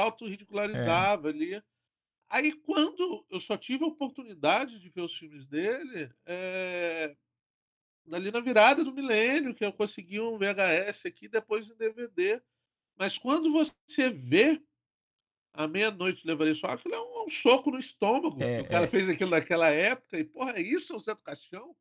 É. 0.74 1.08
autorridicularizava 1.08 1.28
ali. 1.30 1.62
Aí 2.34 2.52
quando 2.52 3.26
eu 3.30 3.40
só 3.40 3.56
tive 3.56 3.84
a 3.84 3.88
oportunidade 3.88 4.80
de 4.80 4.90
ver 4.90 5.02
os 5.02 5.16
filmes 5.16 5.46
dele, 5.46 6.12
eh, 6.26 7.16
ali 8.12 8.32
na 8.32 8.40
virada 8.40 8.84
do 8.84 8.94
milênio, 8.94 9.54
que 9.56 9.64
eu 9.64 9.74
consegui 9.74 10.20
um 10.20 10.38
VHS 10.38 11.06
aqui, 11.08 11.28
depois 11.28 11.70
em 11.70 11.76
DVD. 11.76 12.42
Mas 12.98 13.18
quando 13.18 13.52
você 13.52 14.10
vê 14.10 14.62
A 15.54 15.68
Meia-Noite 15.68 16.26
Levarei 16.28 16.56
Só, 16.56 16.68
aquilo 16.68 16.96
é 16.96 17.00
um 17.02 17.14
é 17.24 17.26
um 17.26 17.30
soco 17.30 17.72
no 17.72 17.80
estômago, 17.80 18.38
que 18.38 18.44
o 18.44 18.46
É, 18.46 18.64
cara 18.66 18.86
é. 18.86 18.88
fez 18.88 19.08
aquilo 19.10 19.32
naquela 19.32 19.70
época 19.70 20.20
e, 20.20 20.24
porra, 20.26 20.54
é 20.58 20.62
isso 20.62 20.96
o 20.96 21.00
Zé 21.00 21.14
do 21.16 21.22
Caixão? 21.24 21.76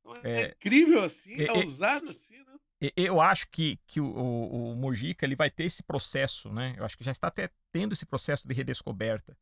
Então 0.00 0.14
é 0.24 0.42
É. 0.42 0.46
incrível 0.48 1.02
assim, 1.04 1.34
é 1.42 1.52
ousado 1.52 2.10
assim, 2.10 2.38
né. 2.44 2.56
eu 2.96 3.20
acho 3.20 3.48
que 3.50 3.78
que 3.86 4.00
o 4.00 4.06
o 4.06 4.72
o 4.72 4.76
Mojica, 4.76 5.24
ele 5.24 5.36
vai 5.36 5.50
ter 5.50 5.64
esse 5.64 5.82
processo, 5.82 6.52
né, 6.52 6.74
eu 6.78 6.84
acho 6.84 6.96
que 6.96 7.04
já 7.04 7.12
está 7.12 7.28
até 7.28 7.50
tendo 7.72 7.92
esse 7.92 8.06
processo 8.06 8.46
de 8.46 8.54
redescoberta. 8.54 9.36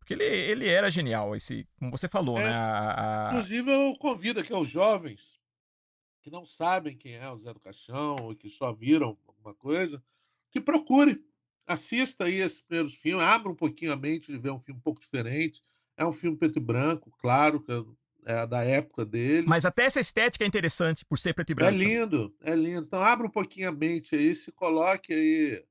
Porque 0.00 0.14
ele 0.14 0.24
ele 0.24 0.66
era 0.68 0.90
genial, 0.90 1.36
esse 1.36 1.66
como 1.78 1.90
você 1.90 2.08
falou, 2.08 2.40
né, 2.40 2.50
É. 2.50 2.52
a 2.52 3.30
a 3.32 3.34
Inclusive 3.34 3.70
eu 3.70 3.96
convido 3.98 4.40
aqui 4.40 4.52
aos 4.52 4.68
jovens, 4.68 5.22
que 6.22 6.30
não 6.30 6.44
sabem 6.46 6.96
quem 6.96 7.14
é 7.16 7.30
o 7.30 7.38
Zé 7.38 7.52
do 7.54 7.60
Caixão 7.60 8.16
ou 8.22 8.36
que 8.36 8.50
só 8.50 8.72
viram 8.72 9.18
alguma 9.26 9.54
coisa, 9.54 10.02
que 10.50 10.60
procure, 10.60 11.24
assista 11.66 12.24
aí 12.26 12.36
esses 12.36 12.62
primeiros 12.62 12.94
filmes, 12.94 13.24
abra 13.26 13.50
um 13.52 13.56
pouquinho 13.56 13.92
a 13.92 13.96
mente 13.96 14.32
de 14.32 14.38
ver 14.38 14.50
um 14.52 14.60
filme 14.60 14.78
um 14.80 14.82
pouco 14.82 15.00
diferente. 15.00 15.62
É 15.96 16.06
um 16.06 16.12
filme 16.12 16.36
preto 16.38 16.58
e 16.58 16.60
branco, 16.62 17.10
claro, 17.18 17.60
que 17.62 17.72
é 17.72 17.84
é 18.26 18.46
da 18.46 18.64
época 18.64 19.04
dele. 19.06 19.46
Mas 19.46 19.64
até 19.64 19.84
essa 19.84 20.00
estética 20.00 20.44
é 20.44 20.48
interessante, 20.48 21.04
por 21.04 21.18
ser 21.18 21.34
preto 21.34 21.50
e 21.50 21.54
É 21.58 21.70
branco 21.70 21.78
também. 21.82 22.00
lindo, 22.00 22.34
é 22.40 22.54
lindo. 22.54 22.86
Então 22.86 23.00
abra 23.02 23.26
um 23.26 23.30
pouquinho 23.30 23.68
a 23.68 23.72
mente 23.72 24.14
aí, 24.14 24.34
se 24.34 24.50
coloque 24.52 25.12
aí, 25.12 25.64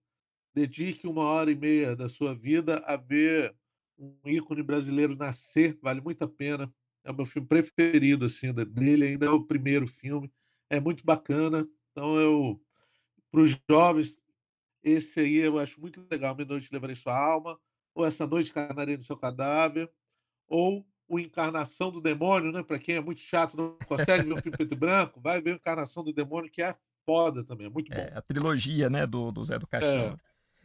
dedique 0.54 1.08
1 1.08 1.24
hora 1.24 1.52
e 1.52 1.56
meia 1.56 1.96
da 1.96 2.10
sua 2.10 2.36
vida 2.36 2.80
a 2.86 2.98
ver 2.98 3.56
um 4.00 4.18
ícone 4.26 4.64
brasileiro 4.64 5.16
nascer, 5.16 5.78
vale 5.82 6.02
muito 6.02 6.24
a 6.24 6.30
pena. 6.30 6.74
É 7.04 7.12
o 7.12 7.16
meu 7.16 7.26
filme 7.26 7.48
preferido, 7.48 8.26
assim, 8.26 8.54
dele, 8.54 9.06
ainda 9.08 9.26
é 9.28 9.30
o 9.32 9.46
1º 9.46 9.88
filme, 9.88 10.32
é 10.70 10.80
muito 10.80 11.06
bacana. 11.06 11.68
Então 11.92 12.18
eu 12.18 12.62
para 13.32 13.42
os 13.42 13.58
jovens, 13.70 14.20
esse 14.84 15.20
aí 15.22 15.36
eu 15.38 15.60
acho 15.60 15.80
muito 15.82 16.06
legal, 16.12 16.36
Meia-Noite 16.36 16.70
Levarei 16.72 16.96
Sua 16.96 17.18
Alma, 17.18 17.60
ou 17.96 18.06
Essa 18.06 18.28
Noite 18.28 18.52
Encarnarei 18.52 18.98
no 18.98 19.04
Seu 19.04 19.18
Cadáver, 19.18 19.92
ou 20.48 20.86
o 21.08 21.20
Encarnação 21.20 21.92
do 21.92 22.02
Demônio, 22.02 22.52
né, 22.52 22.64
pra 22.64 22.80
quem 22.80 22.96
é 22.96 23.02
muito 23.02 23.22
chato, 23.22 23.58
não 23.58 23.78
consegue 23.88 24.26
ver 24.26 24.34
um 24.34 24.40
filme 24.42 24.58
preto 24.58 24.74
e 24.74 24.78
branco, 24.78 25.22
vai 25.22 25.42
ver 25.42 25.54
o 25.54 25.56
Encarnação 25.56 26.04
do 26.04 26.14
Demônio, 26.14 26.52
que 26.52 26.62
é 26.62 26.76
foda 27.06 27.44
também, 27.44 27.68
é 27.68 27.70
muito 27.70 27.92
bom. 27.92 28.00
É, 28.02 28.14
a 28.16 28.22
trilogia, 28.22 28.90
né, 28.90 29.08
do 29.08 29.32
do 29.32 29.44
Zé 29.44 29.60
do 29.60 29.68
Caixão. 29.68 30.18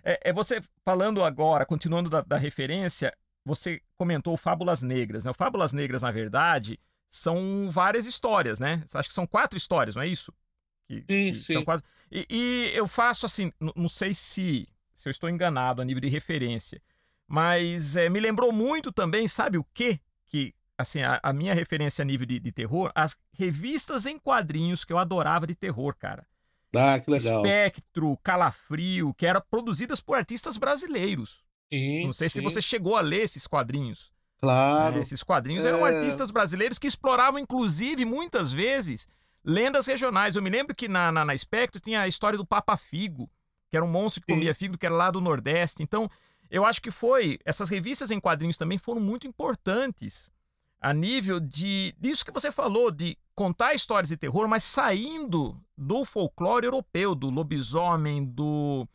É. 0.05 0.12
Eh 0.12 0.20
eh, 0.25 0.33
você 0.33 0.61
falando 0.85 1.23
agora, 1.25 1.64
continuando 1.66 2.11
da 2.11 2.20
da 2.23 2.37
referência, 2.37 3.12
você 3.44 3.80
comentou 3.96 4.37
Fábulas 4.37 4.83
Negras, 4.83 5.24
né, 5.24 5.30
o 5.30 5.35
Fábulas 5.35 5.72
Negras, 5.72 6.02
na 6.02 6.11
verdade, 6.11 6.78
são 7.11 7.68
várias 7.70 8.07
histórias, 8.07 8.59
né, 8.59 8.83
acho 8.94 9.09
que 9.09 9.14
são 9.14 9.26
4 9.26 9.57
histórias, 9.57 9.94
não 9.96 10.02
é 10.02 10.09
isso? 10.09 10.33
Que 10.87 11.04
Sim, 11.11 11.33
que 11.33 11.38
são 11.52 11.61
sim. 11.61 11.64
4 11.64 11.87
e 12.11 12.26
e 12.30 12.70
eu 12.74 12.87
faço 12.88 13.26
assim, 13.26 13.52
não 13.76 13.88
sei 13.88 14.14
se 14.14 14.68
se 14.94 15.09
eu 15.09 15.11
estou 15.11 15.28
enganado 15.28 15.83
a 15.83 15.85
nível 15.85 16.00
de 16.00 16.09
referência, 16.09 16.80
mas, 17.26 17.96
eh, 17.96 18.09
me 18.09 18.20
lembrou 18.20 18.52
muito 18.52 18.92
também, 18.92 19.26
sabe 19.26 19.59
o 19.59 19.64
quê? 19.74 19.98
Que, 20.26 20.54
assim, 20.78 21.02
a 21.02 21.18
a 21.22 21.33
minha 21.33 21.52
referência 21.54 22.02
a 22.02 22.04
nível 22.04 22.26
de 22.26 22.38
de 22.38 22.52
terror, 22.52 22.92
as 22.94 23.16
revistas 23.33 24.07
em 24.07 24.18
quadrinhos 24.18 24.85
que 24.85 24.92
eu 24.92 24.98
adorava 24.98 25.46
de 25.46 25.54
terror, 25.54 25.96
cara. 25.96 26.26
Ah, 26.76 26.98
que 27.00 27.11
legal. 27.11 27.40
Spectro, 27.40 28.16
Calafrio, 28.18 29.14
que 29.14 29.26
era 29.26 29.40
produzidas 29.40 30.00
por 30.00 30.16
artistas 30.16 30.57
brasileiros. 30.59 31.44
Não 31.72 31.79
Sim, 31.79 32.12
sei 32.12 32.29
se 32.29 32.40
você 32.40 32.61
sim. 32.62 32.68
chegou 32.68 32.96
a 32.96 33.00
ler 33.00 33.22
esses 33.22 33.46
quadrinhos, 33.46 34.12
né, 34.12 34.40
Claro. 34.42 34.98
esses 35.00 35.22
quadrinhos 35.22 35.64
eram 35.64 35.87
É. 35.87 35.94
artistas 35.96 36.31
brasileiros 36.31 36.79
que 36.79 36.87
exploravam, 36.87 37.38
inclusive, 37.40 38.05
muitas 38.05 38.53
vezes, 38.53 39.09
lendas 39.44 39.87
regionais. 39.87 40.37
Eu 40.37 40.42
me 40.42 40.50
lembro 40.50 40.74
que 40.74 40.87
na 40.88 41.11
na 41.11 41.24
na 41.24 41.35
tinha 41.83 42.03
a 42.03 42.09
história 42.09 42.37
do 42.38 42.46
Papa 42.46 42.77
Figo, 42.77 43.31
que 43.70 43.77
era 43.77 43.85
um 43.85 43.90
monstro 43.90 44.22
que 44.24 44.33
comia 44.33 44.53
Sim. 44.55 44.59
figo, 44.61 44.79
que 44.79 44.87
era 44.87 44.94
lá 44.94 45.11
do 45.11 45.20
nordeste. 45.20 45.83
Então, 45.83 46.09
eu 46.50 46.64
acho 46.64 46.81
que 46.81 46.90
foi 46.90 47.38
essas 47.44 47.68
revistas 47.68 48.11
em 48.11 48.20
quadrinhos 48.20 48.57
também 48.57 48.79
foram 48.79 49.00
muito 49.00 49.27
importantes, 49.27 50.31
a 50.81 50.92
nível 50.92 51.40
de 51.40 51.92
disso 51.98 52.24
que 52.24 52.31
você 52.31 52.53
falou, 52.53 52.90
de 52.90 53.18
contar 53.35 53.74
histórias 53.74 54.11
de 54.11 54.16
terror, 54.16 54.46
mas 54.46 54.62
saindo 54.62 55.59
do 55.77 56.05
folclore 56.05 56.66
europeu, 56.66 57.14
do 57.14 57.31
lobisomem, 57.31 58.24
do 58.24 58.87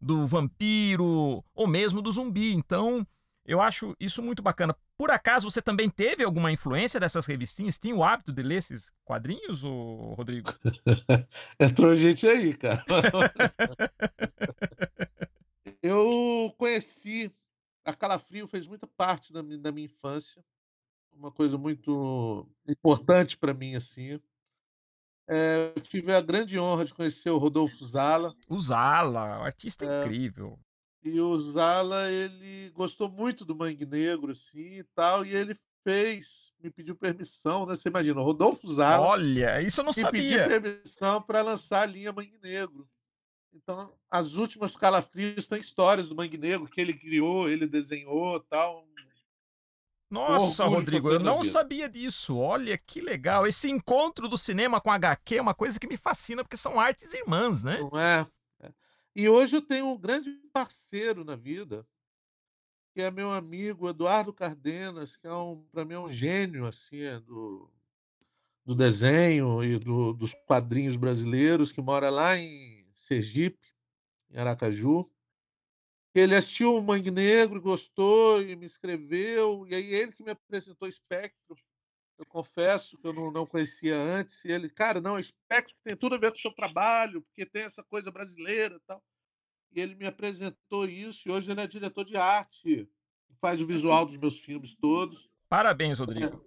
do 0.00 0.26
vampiro, 0.26 1.44
ou 1.54 1.66
mesmo 1.66 2.02
do 2.02 2.12
zumbi. 2.12 2.52
Então, 2.54 3.06
eu 3.44 3.60
acho 3.60 3.94
isso 3.98 4.22
muito 4.22 4.42
bacana. 4.42 4.76
Por 4.98 5.10
acaso 5.10 5.50
você 5.50 5.62
também 5.62 5.88
teve 5.90 6.24
alguma 6.24 6.50
influência 6.50 6.98
dessas 6.98 7.26
revistinhas? 7.26 7.78
Tinha 7.78 7.94
o 7.94 8.02
hábito 8.02 8.32
de 8.32 8.42
ler 8.42 8.56
esses 8.56 8.92
quadrinhos, 9.04 9.62
ô 9.64 10.14
Rodrigo? 10.14 10.50
Entrou 11.60 11.94
gente 11.94 12.26
aí, 12.26 12.54
cara. 12.54 12.84
Eu 15.82 16.52
conheci 16.58 17.32
a 17.86 17.94
Calafrio 17.94 18.48
fez 18.48 18.66
muita 18.66 18.86
parte 18.86 19.32
da 19.32 19.42
mi 19.42 19.56
da 19.56 19.70
minha 19.70 19.86
infância, 19.86 20.44
uma 21.12 21.30
coisa 21.30 21.56
muito 21.56 22.46
importante 22.66 23.38
pra 23.38 23.54
mim, 23.54 23.76
assim. 23.76 24.20
Eh, 25.28 25.72
eu 25.74 25.82
tive 25.82 26.12
a 26.14 26.20
grande 26.20 26.58
honra 26.58 26.84
de 26.84 26.94
conhecer 26.94 27.30
o 27.30 27.38
Rodolfo 27.38 27.84
Zala. 27.84 28.34
O 28.48 28.58
Zala, 28.58 29.40
um 29.40 29.44
artista 29.44 29.84
É. 29.84 30.00
incrível. 30.04 30.58
E 31.02 31.20
o 31.20 31.36
Zala, 31.38 32.10
ele 32.10 32.70
gostou 32.70 33.08
muito 33.08 33.44
do 33.44 33.54
Mangue 33.54 33.86
Negro, 33.86 34.32
assim, 34.32 34.78
e 34.80 34.84
tal, 34.94 35.24
e 35.24 35.34
ele 35.34 35.54
fez 35.84 36.46
me 36.58 36.70
pediu 36.70 36.96
permissão, 36.96 37.64
né, 37.66 37.76
você 37.76 37.88
imagina, 37.88 38.20
o 38.20 38.24
Rodolfo 38.24 38.72
Zala 38.72 39.06
Olha, 39.06 39.60
isso 39.62 39.80
eu 39.82 39.84
não 39.84 39.92
me 39.96 40.10
pedir 40.10 40.40
sabia. 40.40 40.60
permissão 40.60 41.22
pra 41.22 41.42
lançar 41.42 41.82
a 41.82 41.86
linha 41.86 42.12
Mangue 42.12 42.38
Negro. 42.42 42.88
Então, 43.52 43.92
as 44.10 44.34
últimas 44.34 44.76
Calafrios 44.76 45.48
têm 45.48 45.60
histórias 45.60 46.08
do 46.08 46.16
Mangue 46.16 46.38
Negro 46.38 46.68
que 46.68 46.80
ele 46.80 46.94
criou, 46.94 47.48
ele 47.48 47.66
desenhou, 47.66 48.40
tal. 48.40 48.86
Nossa, 50.10 50.64
Rodrigo, 50.66 51.10
eu 51.10 51.18
não 51.18 51.40
vida. 51.40 51.52
sabia 51.52 51.88
disso. 51.88 52.38
Olha, 52.38 52.78
que 52.78 53.00
legal. 53.00 53.46
Esse 53.46 53.68
encontro 53.68 54.28
do 54.28 54.38
cinema 54.38 54.80
com 54.80 54.90
HQ 54.90 55.36
é 55.36 55.42
uma 55.42 55.54
coisa 55.54 55.80
que 55.80 55.86
me 55.86 55.96
fascina, 55.96 56.44
porque 56.44 56.56
são 56.56 56.78
artes 56.78 57.12
irmãs, 57.12 57.62
né? 57.64 57.78
Não 57.80 57.98
é? 57.98 58.26
É. 58.60 58.72
E 59.14 59.28
hoje 59.28 59.56
eu 59.56 59.62
tenho 59.62 59.88
um 59.88 59.98
grande 59.98 60.30
parceiro 60.52 61.24
na 61.24 61.34
vida 61.34 61.86
que 62.96 63.02
é 63.02 63.10
meu 63.10 63.30
amigo 63.30 63.90
Eduardo 63.90 64.32
Cardenas, 64.32 65.18
que 65.18 65.26
é 65.26 65.32
um 65.34 65.62
pra 65.70 65.84
mim 65.84 65.92
é 65.92 65.98
um 65.98 66.10
gênio, 66.10 66.64
assim, 66.64 67.02
eh, 67.02 67.20
do 67.20 67.70
do 68.64 68.74
desenho 68.74 69.62
e 69.62 69.78
do 69.78 70.14
dos 70.14 70.32
quadrinhos 70.46 70.96
brasileiros, 70.96 71.70
que 71.70 71.82
mora 71.82 72.08
lá 72.08 72.38
em 72.38 72.88
Sergipe, 72.94 73.68
em 74.30 74.38
Aracaju. 74.38 75.10
Ele 76.18 76.34
assistiu 76.34 76.74
o 76.74 76.82
Mangue 76.82 77.10
Negro, 77.10 77.60
gostou 77.60 78.40
e 78.40 78.56
me 78.56 78.64
escreveu, 78.64 79.66
e 79.68 79.74
aí 79.74 79.94
ele 79.94 80.12
que 80.12 80.22
me 80.22 80.30
apresentou 80.30 80.90
Spectro. 80.90 81.56
Eu 82.18 82.24
confesso 82.26 82.96
que 82.96 83.06
eu 83.06 83.12
não 83.12 83.30
não 83.30 83.44
conhecia 83.44 83.94
antes, 83.94 84.42
e 84.42 84.50
ele: 84.50 84.70
"Cara, 84.70 84.98
não, 85.00 85.22
Spectro 85.22 85.74
tem 85.84 85.94
tudo 85.94 86.14
a 86.14 86.18
ver 86.18 86.30
com 86.30 86.38
o 86.38 86.40
seu 86.40 86.52
trabalho, 86.52 87.20
porque 87.20 87.44
tem 87.44 87.64
essa 87.64 87.82
coisa 87.84 88.10
brasileira, 88.10 88.80
tal". 88.86 89.02
E 89.72 89.80
ele 89.80 89.94
me 89.94 90.06
apresentou 90.06 90.86
isso, 90.88 91.28
e 91.28 91.30
hoje 91.30 91.50
ele 91.50 91.60
é 91.60 91.66
diretor 91.66 92.04
de 92.06 92.16
arte, 92.16 92.88
faz 93.38 93.60
o 93.60 93.66
visual 93.66 94.06
dos 94.06 94.16
meus 94.16 94.40
filmes 94.40 94.74
todos. 94.74 95.28
Parabéns, 95.50 95.98
Rodrigo. 95.98 96.42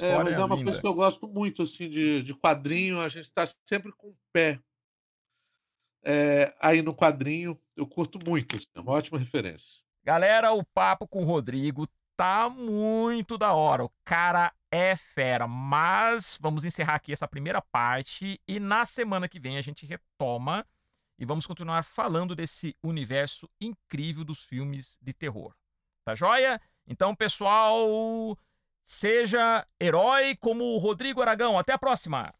É. 0.00 0.06
É, 0.06 0.16
mas 0.24 0.32
é 0.32 0.38
uma 0.38 0.56
coisa 0.56 0.70
linda. 0.70 0.80
que 0.80 0.86
eu 0.86 0.94
gosto 0.94 1.28
muito, 1.28 1.62
assim, 1.62 1.88
de 1.88 2.22
de 2.22 2.34
quadrinho, 2.34 2.98
a 2.98 3.08
gente 3.08 3.30
tá 3.30 3.46
sempre 3.64 3.92
com 3.92 4.08
o 4.08 4.16
pé 4.32 4.58
eh, 6.02 6.54
aí 6.60 6.82
no 6.82 6.94
quadrinho. 6.94 7.58
Eu 7.76 7.86
curto 7.86 8.18
muito, 8.28 8.56
assim, 8.56 8.66
é 8.74 8.80
uma 8.80 8.92
ótima 8.92 9.18
referência. 9.18 9.82
Galera, 10.04 10.52
o 10.52 10.64
papo 10.64 11.06
com 11.06 11.22
o 11.22 11.26
Rodrigo 11.26 11.86
tá 12.16 12.48
muito 12.48 13.38
da 13.38 13.52
hora. 13.52 13.84
O 13.84 13.92
cara 14.04 14.52
é 14.70 14.96
fera, 14.96 15.46
mas 15.46 16.38
vamos 16.40 16.64
encerrar 16.64 16.94
aqui 16.94 17.12
essa 17.12 17.28
primeira 17.28 17.60
parte 17.60 18.40
e 18.48 18.58
na 18.58 18.84
semana 18.84 19.28
que 19.28 19.38
vem 19.38 19.58
a 19.58 19.62
gente 19.62 19.86
retoma 19.86 20.66
e 21.18 21.24
vamos 21.24 21.46
continuar 21.46 21.84
falando 21.84 22.34
desse 22.34 22.76
universo 22.82 23.48
incrível 23.60 24.24
dos 24.24 24.44
filmes 24.44 24.98
de 25.00 25.12
terror. 25.12 25.54
Tá 26.04 26.14
joia? 26.14 26.60
Então, 26.86 27.14
pessoal, 27.14 28.36
seja 28.82 29.66
herói 29.80 30.34
como 30.36 30.64
o 30.64 30.78
Rodrigo 30.78 31.22
Aragão. 31.22 31.58
Até 31.58 31.72
a 31.72 31.78
próxima! 31.78 32.34